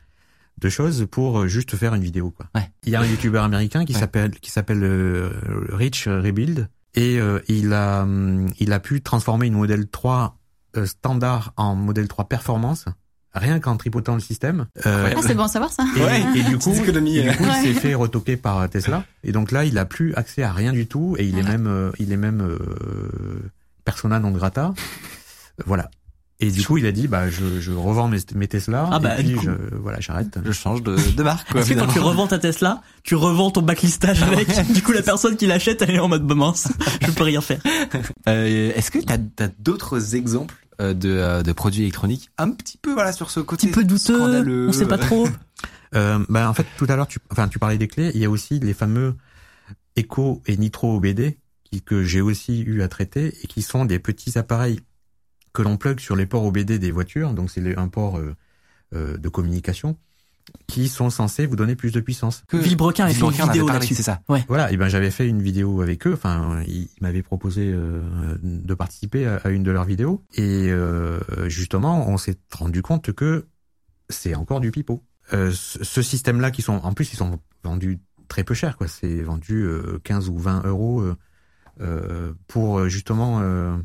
de 0.59 0.69
choses 0.69 1.07
pour 1.09 1.39
euh, 1.39 1.47
juste 1.47 1.75
faire 1.77 1.93
une 1.95 2.01
vidéo 2.03 2.31
quoi. 2.31 2.47
Ouais. 2.55 2.69
Il 2.85 2.91
y 2.91 2.95
a 2.95 3.01
un 3.01 3.05
youtubeur 3.05 3.43
américain 3.43 3.85
qui 3.85 3.93
Ouais. 3.93 3.99
s'appelle 3.99 4.31
qui 4.31 4.51
s'appelle 4.51 4.83
euh, 4.83 5.29
Rich 5.71 6.07
Rebuild 6.07 6.67
et 6.95 7.19
euh, 7.19 7.39
il 7.47 7.71
a 7.73 8.01
hum, 8.03 8.47
il 8.59 8.73
a 8.73 8.79
pu 8.79 9.01
transformer 9.01 9.47
une 9.47 9.53
modèle 9.53 9.87
3 9.87 10.37
euh, 10.77 10.85
standard 10.85 11.53
en 11.57 11.75
modèle 11.75 12.07
3 12.07 12.25
performance 12.29 12.85
rien 13.33 13.59
qu'en 13.59 13.77
tripotant 13.77 14.15
le 14.15 14.19
système. 14.21 14.65
Euh, 14.87 15.13
Ah, 15.15 15.21
c'est 15.21 15.35
bon 15.35 15.43
à 15.43 15.47
savoir 15.47 15.71
ça. 15.71 15.83
et, 15.95 15.99
Ouais. 16.01 16.23
et 16.35 16.43
du 16.43 16.57
coup, 16.57 16.71
et 16.73 17.21
du 17.21 17.37
coup, 17.37 17.43
il 17.45 17.61
s'est 17.63 17.73
fait 17.79 17.93
retoquer 17.93 18.37
par 18.37 18.67
Tesla. 18.71 19.05
Et 19.23 19.31
donc 19.31 19.51
là, 19.51 19.65
il 19.65 19.77
a 19.77 19.85
plus 19.85 20.15
accès 20.15 20.41
à 20.41 20.51
rien 20.51 20.73
du 20.73 20.87
tout. 20.87 21.15
Et 21.19 21.25
il 21.27 21.37
est 21.37 21.43
même, 21.43 21.91
il 21.99 22.11
est 22.11 22.17
même 22.17 22.41
euh, 22.41 23.51
persona 23.85 24.19
non 24.19 24.31
grata. 24.31 24.73
Voilà. 25.65 25.89
Et 26.41 26.51
du 26.51 26.63
coup, 26.65 26.77
il 26.77 26.85
a 26.85 26.93
dit, 26.93 27.07
bah, 27.09 27.29
je, 27.29 27.59
je 27.59 27.71
revends 27.73 28.07
mes, 28.07 28.19
mes 28.33 28.47
Tesla. 28.47 28.87
Ah 28.91 28.99
bah, 28.99 29.19
et 29.19 29.23
puis, 29.23 29.35
je, 29.43 29.51
voilà, 29.75 29.99
j'arrête. 29.99 30.39
Je 30.45 30.51
change 30.53 30.81
de, 30.81 30.95
de 30.95 31.23
marque 31.23 31.51
quoi. 31.51 31.59
Est-ce 31.61 31.73
que 31.73 31.79
quand 31.79 31.87
tu 31.87 31.99
revends 31.99 32.27
ta 32.27 32.39
Tesla, 32.39 32.81
tu 33.03 33.15
revends 33.15 33.51
ton 33.51 33.61
backlistage 33.61 34.23
avec 34.23 34.47
Du 34.73 34.81
coup, 34.81 34.93
la 34.93 35.01
personne 35.01 35.35
qui 35.35 35.47
l'achète, 35.47 35.81
elle 35.81 35.95
est 35.95 35.99
en 35.99 36.07
mode 36.07 36.25
bah 36.25 36.35
mince, 36.35 36.69
je 37.05 37.11
peux 37.11 37.23
rien 37.23 37.41
faire. 37.41 37.59
Euh, 38.29 38.71
Est-ce 38.73 38.89
que 38.89 38.99
t'as 38.99 39.17
as, 39.43 39.49
d'autres 39.59 40.15
exemples 40.15 40.55
euh, 40.79 40.93
de, 40.93 41.09
euh, 41.09 41.43
de 41.43 41.51
produits 41.51 41.81
électroniques 41.81 42.29
un 42.37 42.51
petit 42.51 42.77
peu 42.77 42.93
voilà 42.93 43.11
sur 43.11 43.31
ce 43.31 43.41
Un 43.41 43.43
côté 43.43 43.67
petit 43.67 43.73
peu 43.73 43.83
douteux, 43.83 44.15
scandaleux. 44.15 44.69
on 44.69 44.71
sait 44.71 44.87
pas 44.87 44.97
trop. 44.97 45.27
Euh, 45.95 46.23
bah, 46.29 46.47
en 46.47 46.53
fait, 46.53 46.67
tout 46.77 46.85
à 46.87 46.95
l'heure, 46.95 47.07
tu, 47.07 47.17
enfin, 47.31 47.47
tu 47.47 47.57
parlais 47.57 47.79
des 47.79 47.87
clés. 47.87 48.11
Il 48.13 48.21
y 48.21 48.25
a 48.25 48.29
aussi 48.29 48.59
les 48.59 48.75
fameux 48.75 49.15
Echo 49.95 50.39
et 50.45 50.55
Nitro 50.55 50.95
OBD 50.95 51.39
qui, 51.63 51.81
que 51.81 52.03
j'ai 52.03 52.21
aussi 52.21 52.61
eu 52.61 52.83
à 52.83 52.87
traiter 52.87 53.33
et 53.41 53.47
qui 53.47 53.63
sont 53.63 53.85
des 53.85 53.97
petits 53.97 54.37
appareils 54.37 54.81
que 55.53 55.61
l'on 55.61 55.77
plug 55.77 55.99
sur 55.99 56.15
les 56.15 56.25
ports 56.25 56.43
OBD 56.45 56.73
des 56.79 56.91
voitures. 56.91 57.33
Donc, 57.33 57.49
c'est 57.49 57.75
un 57.77 57.87
port 57.87 58.17
euh, 58.17 58.35
euh, 58.95 59.17
de 59.17 59.29
communication 59.29 59.97
qui 60.65 60.87
sont 60.87 61.11
censés 61.11 61.45
vous 61.45 61.55
donner 61.55 61.75
plus 61.75 61.91
de 61.91 61.99
puissance. 61.99 62.43
Que- 62.47 62.57
Villebrequin 62.57 63.05
a 63.05 63.09
fait 63.13 63.19
une 63.19 63.31
vidéo 63.53 63.65
là-dessus. 63.73 63.93
C'est 63.95 64.03
ça. 64.03 64.21
Voilà, 64.47 64.71
et 64.71 64.77
ben 64.77 64.87
j'avais 64.87 65.11
fait 65.11 65.27
une 65.27 65.41
vidéo 65.43 65.81
avec 65.81 66.07
eux. 66.07 66.13
Enfin, 66.13 66.61
ils 66.67 66.89
m'avaient 67.01 67.21
proposé 67.21 67.71
euh, 67.71 68.01
de 68.41 68.73
participer 68.73 69.27
à, 69.27 69.35
à 69.43 69.49
une 69.49 69.61
de 69.61 69.69
leurs 69.69 69.85
vidéos. 69.85 70.23
Et 70.33 70.69
euh, 70.71 71.19
justement, 71.47 72.09
on 72.09 72.17
s'est 72.17 72.37
rendu 72.51 72.81
compte 72.81 73.11
que 73.13 73.45
c'est 74.09 74.33
encore 74.33 74.59
du 74.59 74.71
pipeau. 74.71 75.03
Euh, 75.33 75.51
ce 75.53 75.83
ce 75.83 76.01
système-là, 76.01 76.49
qui 76.49 76.63
sont 76.63 76.73
en 76.83 76.93
plus, 76.93 77.13
ils 77.13 77.17
sont 77.17 77.39
vendus 77.63 77.99
très 78.27 78.43
peu 78.43 78.55
cher. 78.55 78.75
quoi. 78.75 78.87
C'est 78.87 79.21
vendu 79.21 79.61
euh, 79.65 79.99
15 80.03 80.29
ou 80.29 80.37
20 80.39 80.63
euros 80.65 81.01
euh, 81.01 81.15
euh, 81.81 82.33
pour 82.47 82.79
euh, 82.79 82.89
justement 82.89 83.39
euh, 83.41 83.77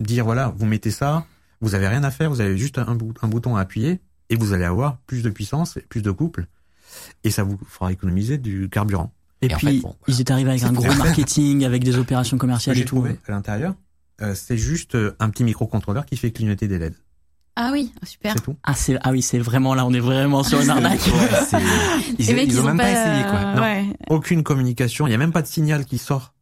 dire 0.00 0.24
voilà, 0.24 0.52
vous 0.56 0.66
mettez 0.66 0.90
ça, 0.90 1.24
vous 1.60 1.74
avez 1.74 1.88
rien 1.88 2.04
à 2.04 2.10
faire, 2.10 2.30
vous 2.30 2.40
avez 2.40 2.56
juste 2.58 2.78
un, 2.78 2.94
bout- 2.94 3.14
un 3.22 3.28
bouton 3.28 3.56
à 3.56 3.60
appuyer 3.60 4.00
et 4.30 4.36
vous 4.36 4.52
allez 4.52 4.64
avoir 4.64 4.98
plus 5.06 5.22
de 5.22 5.30
puissance, 5.30 5.76
et 5.76 5.80
plus 5.82 6.02
de 6.02 6.10
couple, 6.10 6.46
et 7.24 7.30
ça 7.30 7.42
vous 7.42 7.58
fera 7.68 7.92
économiser 7.92 8.38
du 8.38 8.68
carburant. 8.70 9.12
Et, 9.42 9.46
Et 9.46 9.54
en 9.54 9.58
puis, 9.58 9.66
fait, 9.76 9.80
bon, 9.82 9.94
ils 10.08 10.20
étaient 10.20 10.32
arrivés 10.32 10.50
avec 10.50 10.62
un 10.62 10.72
gros 10.72 10.92
marketing, 10.94 11.64
avec 11.64 11.84
des 11.84 11.96
opérations 11.98 12.38
commerciales 12.38 12.76
et 12.76 12.80
j'ai 12.80 12.84
tout. 12.84 12.96
trouvé 12.96 13.18
à 13.28 13.30
l'intérieur, 13.32 13.74
euh, 14.22 14.34
c'est 14.34 14.56
juste 14.56 14.94
euh, 14.94 15.14
un 15.20 15.28
petit 15.30 15.44
microcontrôleur 15.44 16.06
qui 16.06 16.16
fait 16.16 16.30
clignoter 16.32 16.68
des 16.68 16.78
LED. 16.78 16.94
Ah 17.56 17.70
oui, 17.72 17.92
super. 18.02 18.32
C'est 18.34 18.40
tout. 18.42 18.56
Ah, 18.64 18.74
c'est, 18.74 18.98
ah 19.02 19.12
oui, 19.12 19.22
c'est 19.22 19.38
vraiment 19.38 19.74
là, 19.74 19.86
on 19.86 19.92
est 19.92 20.00
vraiment 20.00 20.42
sur 20.42 20.60
une 20.60 20.70
arnaque. 20.70 21.00
Ouais, 21.06 21.60
ils, 22.18 22.28
ils 22.30 22.60
ont 22.60 22.64
même 22.64 22.76
pas 22.78 22.90
essayé 22.90 23.22
quoi. 23.30 23.38
euh, 23.38 23.54
Non. 23.54 23.62
Ouais. 23.62 23.84
Aucune 24.08 24.42
communication, 24.42 25.06
il 25.06 25.10
y 25.12 25.14
a 25.14 25.18
même 25.18 25.30
pas 25.32 25.42
de 25.42 25.46
signal 25.46 25.84
qui 25.84 25.98
sort 25.98 26.33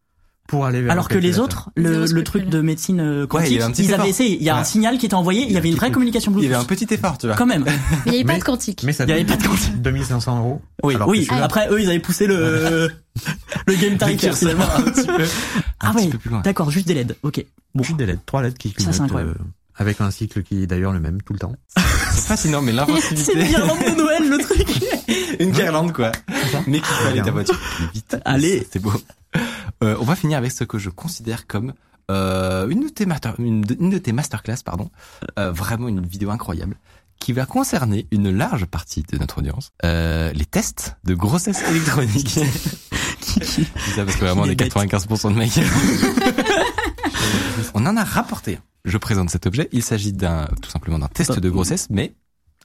pour 0.48 0.66
aller 0.66 0.82
vers 0.82 0.92
Alors 0.92 1.08
que 1.08 1.16
les 1.18 1.38
autres, 1.38 1.70
le, 1.76 2.04
le 2.04 2.24
truc 2.24 2.48
de 2.48 2.60
médecine 2.60 3.00
euh, 3.00 3.26
Ouais, 3.32 3.50
il 3.50 3.58
quantique, 3.58 3.60
un 3.62 3.70
petit 3.70 3.84
ils 3.84 3.94
avaient 3.94 4.08
essayé. 4.10 4.36
Il 4.36 4.42
y 4.42 4.50
a 4.50 4.56
un 4.56 4.58
Ouais. 4.58 4.64
signal 4.64 4.98
qui 4.98 5.06
était 5.06 5.14
envoyé, 5.14 5.44
il 5.46 5.52
y 5.52 5.56
avait 5.56 5.70
une 5.70 5.76
vraie 5.76 5.90
communication 5.90 6.30
Il 6.32 6.34
y 6.34 6.38
Bluetooth. 6.48 6.54
avait 6.56 6.64
un 6.64 6.66
petit 6.76 6.92
effort, 6.94 7.16
tu 7.18 7.26
vois. 7.26 7.36
Quand 7.36 7.46
même. 7.46 7.64
Mais 7.64 7.72
il 8.06 8.12
n'y 8.12 8.16
avait 8.18 8.24
pas 8.34 8.38
de 8.38 8.44
quantique. 8.44 8.82
Mais 8.84 8.92
ça 8.92 9.04
Il 9.04 9.10
y 9.10 9.12
avait 9.12 9.24
coûte 9.24 9.36
pas 9.38 9.42
de 9.42 9.48
compte. 9.48 9.76
2500 9.82 10.38
euros. 10.38 10.60
Oui, 10.82 10.96
oui. 11.06 11.26
Après, 11.30 11.68
eux, 11.70 11.80
ils 11.80 11.88
avaient 11.88 11.98
poussé 12.00 12.26
le, 12.26 12.90
le 13.66 13.74
game 13.76 13.96
tarifaire 13.96 14.36
finalement. 14.36 14.64
un 14.76 14.82
petit 14.82 15.06
peu, 15.06 15.24
Ah 15.80 15.88
un 15.90 15.94
petit 15.94 16.04
ouais. 16.04 16.10
peu 16.10 16.18
plus 16.18 16.30
loin. 16.30 16.40
D'accord, 16.40 16.70
juste 16.70 16.86
des 16.88 16.94
LED. 16.94 17.16
Ok. 17.22 17.44
Bon. 17.74 17.82
Juste 17.84 17.96
des 17.98 18.06
LED, 18.06 18.18
trois 18.26 18.42
LED 18.42 18.58
qui 18.58 18.68
Ça, 18.68 18.74
clignotent 18.74 18.94
c'est 18.94 19.00
incroyable. 19.02 19.34
euh, 19.40 19.44
avec 19.76 20.00
un 20.02 20.10
cycle 20.10 20.42
qui 20.42 20.62
est 20.64 20.66
d'ailleurs 20.66 20.92
le 20.92 21.00
même 21.00 21.22
tout 21.22 21.32
le 21.32 21.38
temps. 21.38 21.54
C'est 22.12 22.26
fascinant, 22.26 22.60
mais 22.60 22.72
C'est 22.72 22.78
une 22.78 22.86
l'inventivité. 22.88 23.44
guirlande 23.44 23.78
de 23.78 23.96
Noël, 23.96 24.28
le 24.28 24.38
truc. 24.38 24.66
Une 25.40 25.50
guirlande, 25.52 25.92
quoi. 25.94 26.12
Mais 26.66 26.78
qui 26.80 26.88
peut 27.00 27.08
aller 27.08 27.22
ta 27.22 27.30
voiture 27.30 27.58
plus 27.58 27.86
vite. 27.94 28.16
Allez. 28.26 28.66
C'est 28.70 28.80
beau. 28.82 28.92
Euh, 29.82 29.96
on 30.00 30.04
va 30.04 30.16
finir 30.16 30.38
avec 30.38 30.52
ce 30.52 30.64
que 30.64 30.78
je 30.78 30.90
considère 30.90 31.46
comme 31.46 31.74
euh, 32.10 32.68
une, 32.68 32.84
de 32.84 32.88
tes 32.88 33.06
master, 33.06 33.34
une, 33.38 33.62
de, 33.62 33.76
une 33.78 33.90
de 33.90 33.98
tes 33.98 34.12
masterclass, 34.12 34.58
pardon. 34.64 34.90
Euh, 35.38 35.52
vraiment 35.52 35.88
une 35.88 36.04
vidéo 36.06 36.30
incroyable 36.30 36.76
qui 37.18 37.32
va 37.32 37.46
concerner 37.46 38.08
une 38.10 38.36
large 38.36 38.66
partie 38.66 39.02
de 39.04 39.16
notre 39.18 39.38
audience. 39.38 39.70
Euh, 39.84 40.32
les 40.32 40.44
tests 40.44 40.96
de 41.04 41.14
grossesse 41.14 41.62
électronique. 41.68 42.26
Qui- 43.20 43.64
ça 43.94 44.04
parce 44.04 44.16
que 44.16 44.24
vraiment 44.24 44.42
on 44.42 44.46
est 44.46 44.52
est 44.52 44.54
bête. 44.56 44.74
95% 44.74 45.32
de 45.32 45.38
mecs. 45.38 45.60
on 47.74 47.86
en 47.86 47.96
a 47.96 48.02
rapporté. 48.02 48.58
Je 48.84 48.98
présente 48.98 49.30
cet 49.30 49.46
objet. 49.46 49.68
Il 49.70 49.84
s'agit 49.84 50.12
d'un 50.12 50.48
tout 50.60 50.70
simplement 50.70 50.98
d'un 50.98 51.06
test 51.06 51.38
de 51.38 51.50
grossesse, 51.50 51.86
mais 51.90 52.14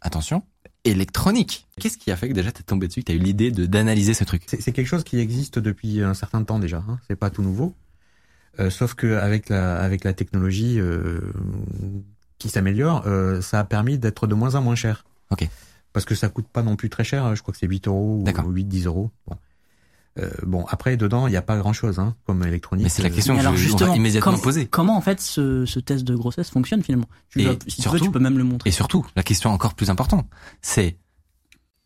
attention, 0.02 0.42
électronique. 0.90 1.68
Qu'est-ce 1.80 1.98
qui 1.98 2.12
a 2.12 2.16
fait 2.16 2.28
que 2.30 2.34
déjà 2.34 2.52
t'es 2.52 2.64
tombé 2.64 2.88
dessus, 2.88 3.02
que 3.02 3.06
t'as 3.06 3.14
eu 3.14 3.20
l'idée 3.20 3.52
de 3.52 3.66
d'analyser 3.66 4.14
ce 4.14 4.24
truc? 4.24 4.44
C'est 4.48 4.72
quelque 4.72 4.88
chose 4.88 5.04
qui 5.04 5.20
existe 5.20 5.60
depuis 5.60 6.02
un 6.02 6.14
certain 6.14 6.44
temps 6.44 6.60
déjà. 6.60 6.84
Hein. 6.88 7.00
C'est 7.08 7.16
pas 7.16 7.30
tout 7.30 7.42
nouveau. 7.44 7.74
Euh, 8.60 8.70
sauf 8.70 8.96
que 8.96 9.16
avec 9.18 9.50
la 9.50 9.78
avec 9.78 10.04
la 10.04 10.14
technologie 10.14 10.80
euh, 10.80 11.20
qui 12.40 12.50
s'améliore, 12.50 13.04
euh, 13.06 13.42
ça 13.42 13.60
a 13.60 13.64
permis 13.64 13.98
d'être 13.98 14.28
de 14.28 14.34
moins 14.36 14.56
en 14.56 14.62
moins 14.62 14.76
cher. 14.76 15.06
Ok. 15.32 15.48
Parce 15.94 16.06
que 16.06 16.16
ça 16.16 16.30
coûte 16.30 16.48
pas 16.48 16.64
non 16.64 16.76
plus 16.76 16.90
très 16.90 17.04
cher. 17.04 17.26
hein. 17.26 17.36
Je 17.36 17.42
crois 17.42 17.52
que 17.54 17.60
c'est 17.60 17.68
8 17.68 17.88
euros 17.88 18.22
ou 18.24 18.52
8 18.52 18.64
10 18.66 18.86
euros. 18.86 19.12
Bon. 19.28 19.36
Euh, 20.20 20.30
bon 20.46 20.66
après 20.68 20.98
dedans 20.98 21.28
il 21.28 21.32
n'y 21.32 21.38
a 21.38 21.42
pas 21.42 21.58
grand 21.58 21.74
chose 21.74 22.00
hein, 22.00 22.16
comme 22.26 22.44
électronique. 22.44 22.84
Mais 22.84 22.90
c'est 22.90 23.04
la 23.04 23.10
question 23.10 23.36
que 23.36 23.40
alors 23.42 23.54
je, 23.56 23.62
justement, 23.64 23.94
immédiatement 23.94 24.32
comment, 24.32 24.44
poser. 24.44 24.66
comment 24.68 24.98
en 24.98 25.02
fait 25.02 25.22
ce, 25.22 25.66
ce 25.66 25.80
test 25.80 26.04
de 26.04 26.16
grossesse 26.16 26.50
fonctionne 26.50 26.82
finalement? 26.84 27.08
Tu 27.30 27.42
Et 27.42 27.46
vas- 27.46 27.52
Si 27.68 27.82
tu 27.82 27.90
veux, 27.90 27.98
surtout- 27.98 28.06
tu 28.06 28.12
peux 28.12 28.20
même 28.20 28.38
le 28.38 28.44
montrer. 28.44 28.70
Et 28.70 28.72
surtout, 28.72 29.06
la 29.16 29.24
question 29.24 29.52
encore 29.52 29.76
plus 29.76 29.90
importante, 29.90 30.28
c'est 30.62 30.98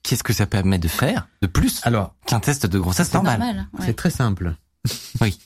qu'est-ce 0.03 0.23
que 0.23 0.33
ça 0.33 0.45
permet 0.45 0.79
de 0.79 0.87
faire 0.87 1.27
de 1.41 1.47
plus 1.47 1.81
Alors 1.83 2.15
qu'un 2.25 2.39
test 2.39 2.65
de 2.65 2.79
grossesse 2.79 3.13
normal 3.13 3.39
normal. 3.39 3.67
ouais. 3.79 3.85
C'est 3.85 3.95
très 3.95 4.09
simple. 4.11 4.55
Oui. 5.21 5.37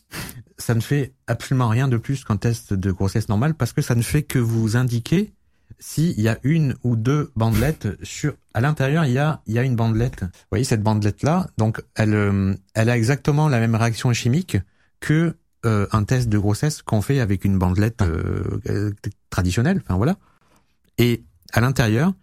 Ça 0.57 0.73
ne 0.75 0.79
fait 0.79 1.13
absolument 1.27 1.67
rien 1.67 1.87
de 1.89 1.97
plus 1.97 2.23
qu'un 2.23 2.37
test 2.37 2.73
de 2.73 2.91
grossesse 2.91 3.27
normale 3.27 3.55
parce 3.55 3.73
que 3.73 3.81
ça 3.81 3.93
ne 3.95 4.01
fait 4.01 4.23
que 4.23 4.39
vous 4.39 4.77
indiquer 4.77 5.33
s'il 5.79 6.19
y 6.19 6.27
a 6.27 6.37
une 6.43 6.75
ou 6.83 6.95
deux 6.95 7.31
bandelettes 7.35 7.87
sur 8.03 8.33
à 8.53 8.61
l'intérieur 8.61 9.05
il 9.05 9.13
y 9.13 9.19
a 9.19 9.41
il 9.45 9.53
y 9.53 9.59
a 9.59 9.63
une 9.63 9.75
bandelette. 9.75 10.21
Vous 10.21 10.29
voyez 10.51 10.65
cette 10.65 10.83
bandelette 10.83 11.23
là 11.23 11.47
donc 11.57 11.81
elle 11.95 12.13
euh, 12.13 12.53
elle 12.73 12.89
a 12.89 12.97
exactement 12.97 13.49
la 13.49 13.59
même 13.59 13.75
réaction 13.75 14.11
chimique 14.13 14.57
que 14.99 15.35
euh, 15.65 15.87
un 15.91 16.03
test 16.03 16.29
de 16.29 16.37
grossesse 16.37 16.81
qu'on 16.81 17.01
fait 17.01 17.19
avec 17.19 17.45
une 17.45 17.57
bandelette 17.57 18.01
euh, 18.01 18.59
euh, 18.69 18.91
traditionnelle 19.29 19.81
enfin 19.83 19.97
voilà. 19.97 20.17
Et 20.97 21.23
à 21.51 21.61
l'intérieur, 21.61 22.13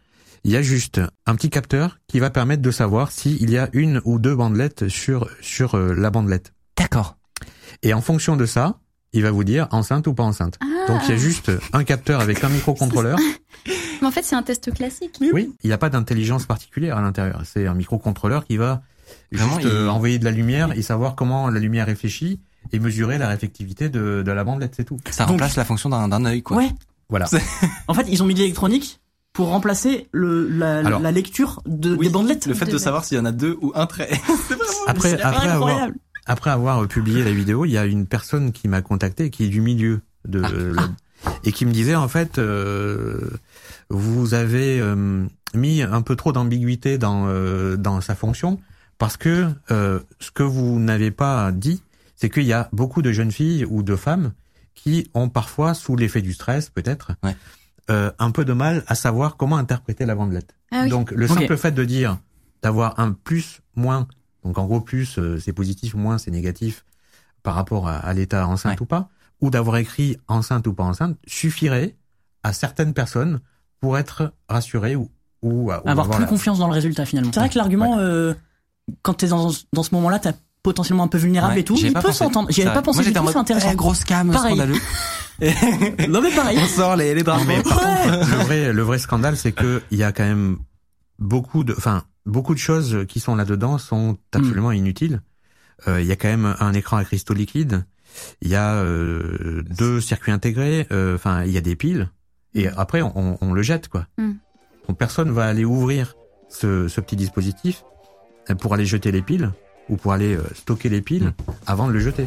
il 0.45 0.51
y 0.51 0.57
a 0.57 0.63
juste 0.63 1.01
un 1.27 1.37
petit 1.37 1.51
capteur 1.51 1.99
qui 2.09 2.19
va 2.19 2.31
permettre 2.31 2.63
de 2.63 2.71
savoir 2.71 3.13
s'il 3.13 3.51
y 3.51 3.59
a 3.59 3.69
une 3.73 4.01
ou 4.05 4.19
deux 4.19 4.35
bandelettes 4.35 4.89
sur 4.89 5.29
sur 5.41 5.77
euh, 5.77 5.95
la 5.95 6.11
bandelette. 6.11 6.53
D'accord. 6.77 7.17
Et 7.83 7.95
en 7.95 8.01
fonction 8.01 8.37
de 8.37 8.47
ça, 8.47 8.79
il 9.13 9.23
va 9.23 9.31
vous 9.31 9.45
dire 9.45 9.69
enceinte 9.71 10.07
ou 10.07 10.15
pas 10.15 10.23
enceinte. 10.23 10.59
Ah. 10.63 10.93
Donc 10.93 11.01
il 11.05 11.11
y 11.11 11.13
a 11.13 11.17
juste 11.17 11.51
un 11.73 11.85
capteur 11.85 12.21
avec 12.21 12.43
un 12.45 12.49
microcontrôleur. 12.49 13.19
Mais 14.01 14.09
en 14.09 14.11
fait, 14.11 14.25
c'est 14.25 14.35
un 14.35 14.43
test 14.43 14.73
classique. 14.75 15.19
Oui, 15.33 15.53
il 15.63 15.67
n'y 15.69 15.73
a 15.73 15.79
pas 15.79 15.89
d'intelligence 15.91 16.47
particulière 16.47 16.97
à 16.97 17.03
l'intérieur. 17.03 17.43
C'est 17.45 17.67
un 17.67 17.75
microcontrôleur 17.75 18.45
qui 18.45 18.57
va 18.57 18.83
Vraiment, 19.31 19.55
juste 19.61 19.69
il- 19.71 19.77
euh, 19.77 19.89
envoyer 19.91 20.19
de 20.19 20.25
la 20.25 20.31
lumière 20.33 20.73
et 20.77 20.83
savoir 20.83 21.15
comment 21.15 21.49
la 21.51 21.61
lumière 21.61 21.87
réfléchit 21.87 22.41
et 22.73 22.79
mesurer 22.81 23.19
la 23.19 23.29
réflectivité 23.29 23.89
de, 23.91 24.23
de 24.25 24.33
la 24.33 24.43
bandelette, 24.45 24.75
c'est 24.77 24.85
tout. 24.85 24.99
Ça 25.11 25.25
Donc- 25.25 25.33
remplace 25.33 25.57
la 25.57 25.65
fonction 25.65 25.89
d'un 25.91 26.25
œil, 26.25 26.43
quoi. 26.43 26.57
Ouais. 26.57 26.71
Voilà. 27.09 27.27
En 27.89 27.95
fait, 27.95 28.07
ils 28.09 28.23
ont 28.23 28.27
mis 28.27 28.35
de 28.35 28.41
l'électronique 28.41 29.01
pour 29.33 29.49
remplacer 29.49 30.09
le, 30.13 30.49
la, 30.49 30.79
Alors- 30.79 31.01
la 31.01 31.13
lecture 31.13 31.63
de, 31.67 31.95
Oui, 31.95 32.07
des 32.07 32.13
bandelettes. 32.13 32.47
Le 32.47 32.55
fait 32.55 32.65
de 32.67 32.79
savoir 32.79 33.05
s'il 33.05 33.19
y 33.19 33.21
en 33.21 33.25
a 33.25 33.33
deux 33.33 33.57
ou 33.61 33.73
un 33.75 33.87
trait. 33.87 34.11
Après, 34.89 35.11
C'est 35.11 35.21
après 35.23 35.49
avoir, 35.49 35.69
incroyable. 35.69 35.97
Après 36.27 36.51
avoir 36.51 36.87
publié 36.89 37.25
la 37.25 37.33
vidéo, 37.33 37.65
il 37.65 37.71
y 37.73 37.79
a 37.79 37.85
une 37.87 38.07
personne 38.07 38.53
qui 38.53 38.69
m'a 38.69 38.83
contacté, 38.83 39.31
qui 39.31 39.45
est 39.45 39.49
du 39.49 39.61
milieu 39.61 40.01
de, 40.27 40.41
la- 40.41 40.89
et 41.45 41.53
qui 41.53 41.67
me 41.67 41.73
disait 41.73 41.95
en 41.97 42.09
fait, 42.09 42.39
euh, 42.39 43.19
vous 43.91 44.35
avez 44.35 44.81
euh, 44.81 45.25
mis 45.55 45.83
un 45.83 46.03
peu 46.03 46.17
trop 46.17 46.33
d'ambiguïté 46.33 46.99
dans 46.99 47.27
euh, 47.27 47.77
dans 47.77 48.01
sa 48.01 48.15
fonction 48.15 48.61
parce 48.99 49.17
que 49.17 49.49
euh, 49.71 50.01
ce 50.21 50.31
que 50.31 50.43
vous 50.43 50.79
n'avez 50.79 51.11
pas 51.11 51.51
dit, 51.53 51.83
c'est 52.17 52.31
qu'il 52.31 52.45
y 52.45 52.53
a 52.53 52.69
beaucoup 52.73 53.03
de 53.03 53.11
jeunes 53.13 53.33
filles 53.33 53.65
ou 53.69 53.83
de 53.83 53.97
femmes 53.97 54.33
qui 54.75 55.11
ont 55.15 55.29
parfois, 55.29 55.75
sous 55.75 55.97
l'effet 55.97 56.23
du 56.23 56.33
stress 56.33 56.71
peut-être, 56.71 57.13
Ouais. 57.23 57.37
euh, 57.91 58.11
un 58.19 58.31
peu 58.31 58.45
de 58.45 58.53
mal 58.53 58.85
à 58.87 58.95
savoir 58.95 59.37
comment 59.37 59.57
interpréter 59.57 60.07
la 60.07 60.15
bandelette. 60.15 60.55
Ah 60.71 60.83
oui. 60.85 60.89
Donc 60.89 61.11
le 61.11 61.27
simple 61.27 61.57
fait 61.57 61.73
de 61.73 61.85
dire 61.85 62.19
d'avoir 62.63 62.99
un 63.01 63.13
plus 63.13 63.61
moins, 63.75 64.07
donc 64.45 64.59
en 64.59 64.65
gros 64.67 64.81
plus 64.81 65.19
euh, 65.19 65.39
c'est 65.39 65.53
positif, 65.53 65.95
moins 65.95 66.19
c'est 66.19 66.31
négatif 66.31 66.85
par 67.43 67.55
rapport 67.55 67.89
à, 67.89 67.97
à 67.97 68.13
l'état 68.13 68.47
enceinte 68.47 68.73
Ouais. 68.79 68.83
ou 68.83 68.87
pas, 68.87 69.09
ou 69.41 69.51
d'avoir 69.51 69.77
écrit 69.79 70.17
enceinte 70.29 70.67
ou 70.67 70.73
pas 70.75 70.85
enceinte, 70.85 71.17
suffirait 71.27 71.97
à 72.45 72.53
certaines 72.53 72.95
personnes 72.95 73.41
pour 73.81 73.99
être 73.99 74.33
rassurées 74.49 74.95
ou, 74.97 75.11
ou, 75.43 75.67
ou 75.67 75.71
avoir 75.73 76.09
plus 76.11 76.21
la- 76.23 76.27
confiance 76.29 76.59
dans 76.59 76.69
le 76.69 76.73
résultat 76.75 77.05
finalement. 77.05 77.31
C'est 77.35 77.41
vrai 77.41 77.49
que 77.49 77.59
l'argument, 77.59 77.99
euh, 77.99 78.35
quand 79.03 79.15
t'es 79.15 79.27
dans, 79.29 79.51
dans 79.73 79.83
ce 79.83 79.95
moment-là, 79.95 80.19
t'es 80.21 80.33
potentiellement 80.63 81.03
un 81.03 81.09
peu 81.09 81.19
vulnérable 81.19 81.55
Ouais, 81.55 81.61
et 81.61 81.65
tout, 81.65 81.77
il 81.77 81.93
pas 81.93 82.01
peut 82.01 82.09
pensé. 82.09 82.19
s'entendre. 82.19 82.49
J'y 82.53 82.63
avais 82.63 82.73
pas 82.73 82.83
pensé 82.83 82.99
Moi, 82.99 83.07
du 83.07 83.13
tout, 83.13 83.23
mode, 83.25 83.33
c'est 83.33 83.39
intéressant. 83.39 83.71
eh, 83.73 83.75
grosse 83.77 84.05
cam, 84.05 84.31
Pareil. 84.31 84.53
scandaleux. 84.57 84.79
non 86.09 86.21
mais 86.21 86.31
pareil. 86.35 86.59
On 86.63 86.67
sort 86.67 86.95
les, 86.97 87.15
les 87.15 87.23
drapeaux. 87.25 87.45
Mais 87.47 87.63
par 87.63 87.79
contre, 87.81 88.31
le 88.31 88.45
vrai, 88.45 88.73
le 88.73 88.83
vrai 88.83 88.99
scandale, 88.99 89.37
c'est 89.37 89.51
que 89.53 89.83
il 89.91 89.99
y 89.99 90.05
a 90.05 90.13
quand 90.13 90.23
même 90.25 90.59
beaucoup 91.23 91.65
de, 91.65 91.75
enfin, 91.77 92.05
beaucoup 92.27 92.53
de 92.55 92.59
choses 92.59 93.07
qui 93.09 93.21
sont 93.21 93.35
là-dedans 93.37 93.79
sont 93.79 94.19
absolument 94.33 94.73
inutiles. 94.73 95.23
Euh, 95.89 96.01
Il 96.01 96.07
y 96.07 96.13
a 96.13 96.17
quand 96.17 96.29
même 96.29 96.55
un 96.61 96.73
écran 96.75 96.97
à 96.99 97.05
cristaux 97.05 97.35
liquides. 97.35 97.85
Il 98.43 98.49
y 98.49 98.55
a 98.55 98.75
euh, 98.75 99.63
deux 99.71 100.01
circuits 100.01 100.33
intégrés. 100.33 100.87
euh, 100.93 101.15
Enfin, 101.15 101.45
il 101.45 101.51
y 101.53 101.57
a 101.57 101.63
des 101.63 101.77
piles. 101.77 102.09
Et 102.55 102.69
après, 102.69 103.01
on, 103.03 103.39
on 103.41 103.53
le 103.55 103.63
jette, 103.63 103.89
quoi. 103.89 104.07
Mm. 104.19 104.33
Donc 104.89 104.99
personne 104.99 105.31
va 105.31 105.47
aller 105.47 105.65
ouvrir 105.65 106.15
ce, 106.51 106.89
ce 106.89 107.01
petit 107.01 107.17
dispositif 107.17 107.85
euh, 108.51 108.55
pour 108.55 108.75
aller 108.75 108.85
jeter 108.85 109.11
les 109.13 109.23
piles 109.23 109.51
ou 109.89 109.97
pour 109.97 110.13
aller 110.13 110.39
stocker 110.55 110.89
les 110.89 111.01
piles 111.03 111.33
avant 111.67 111.89
de 111.89 111.93
le 111.93 112.01
jeter. 112.01 112.27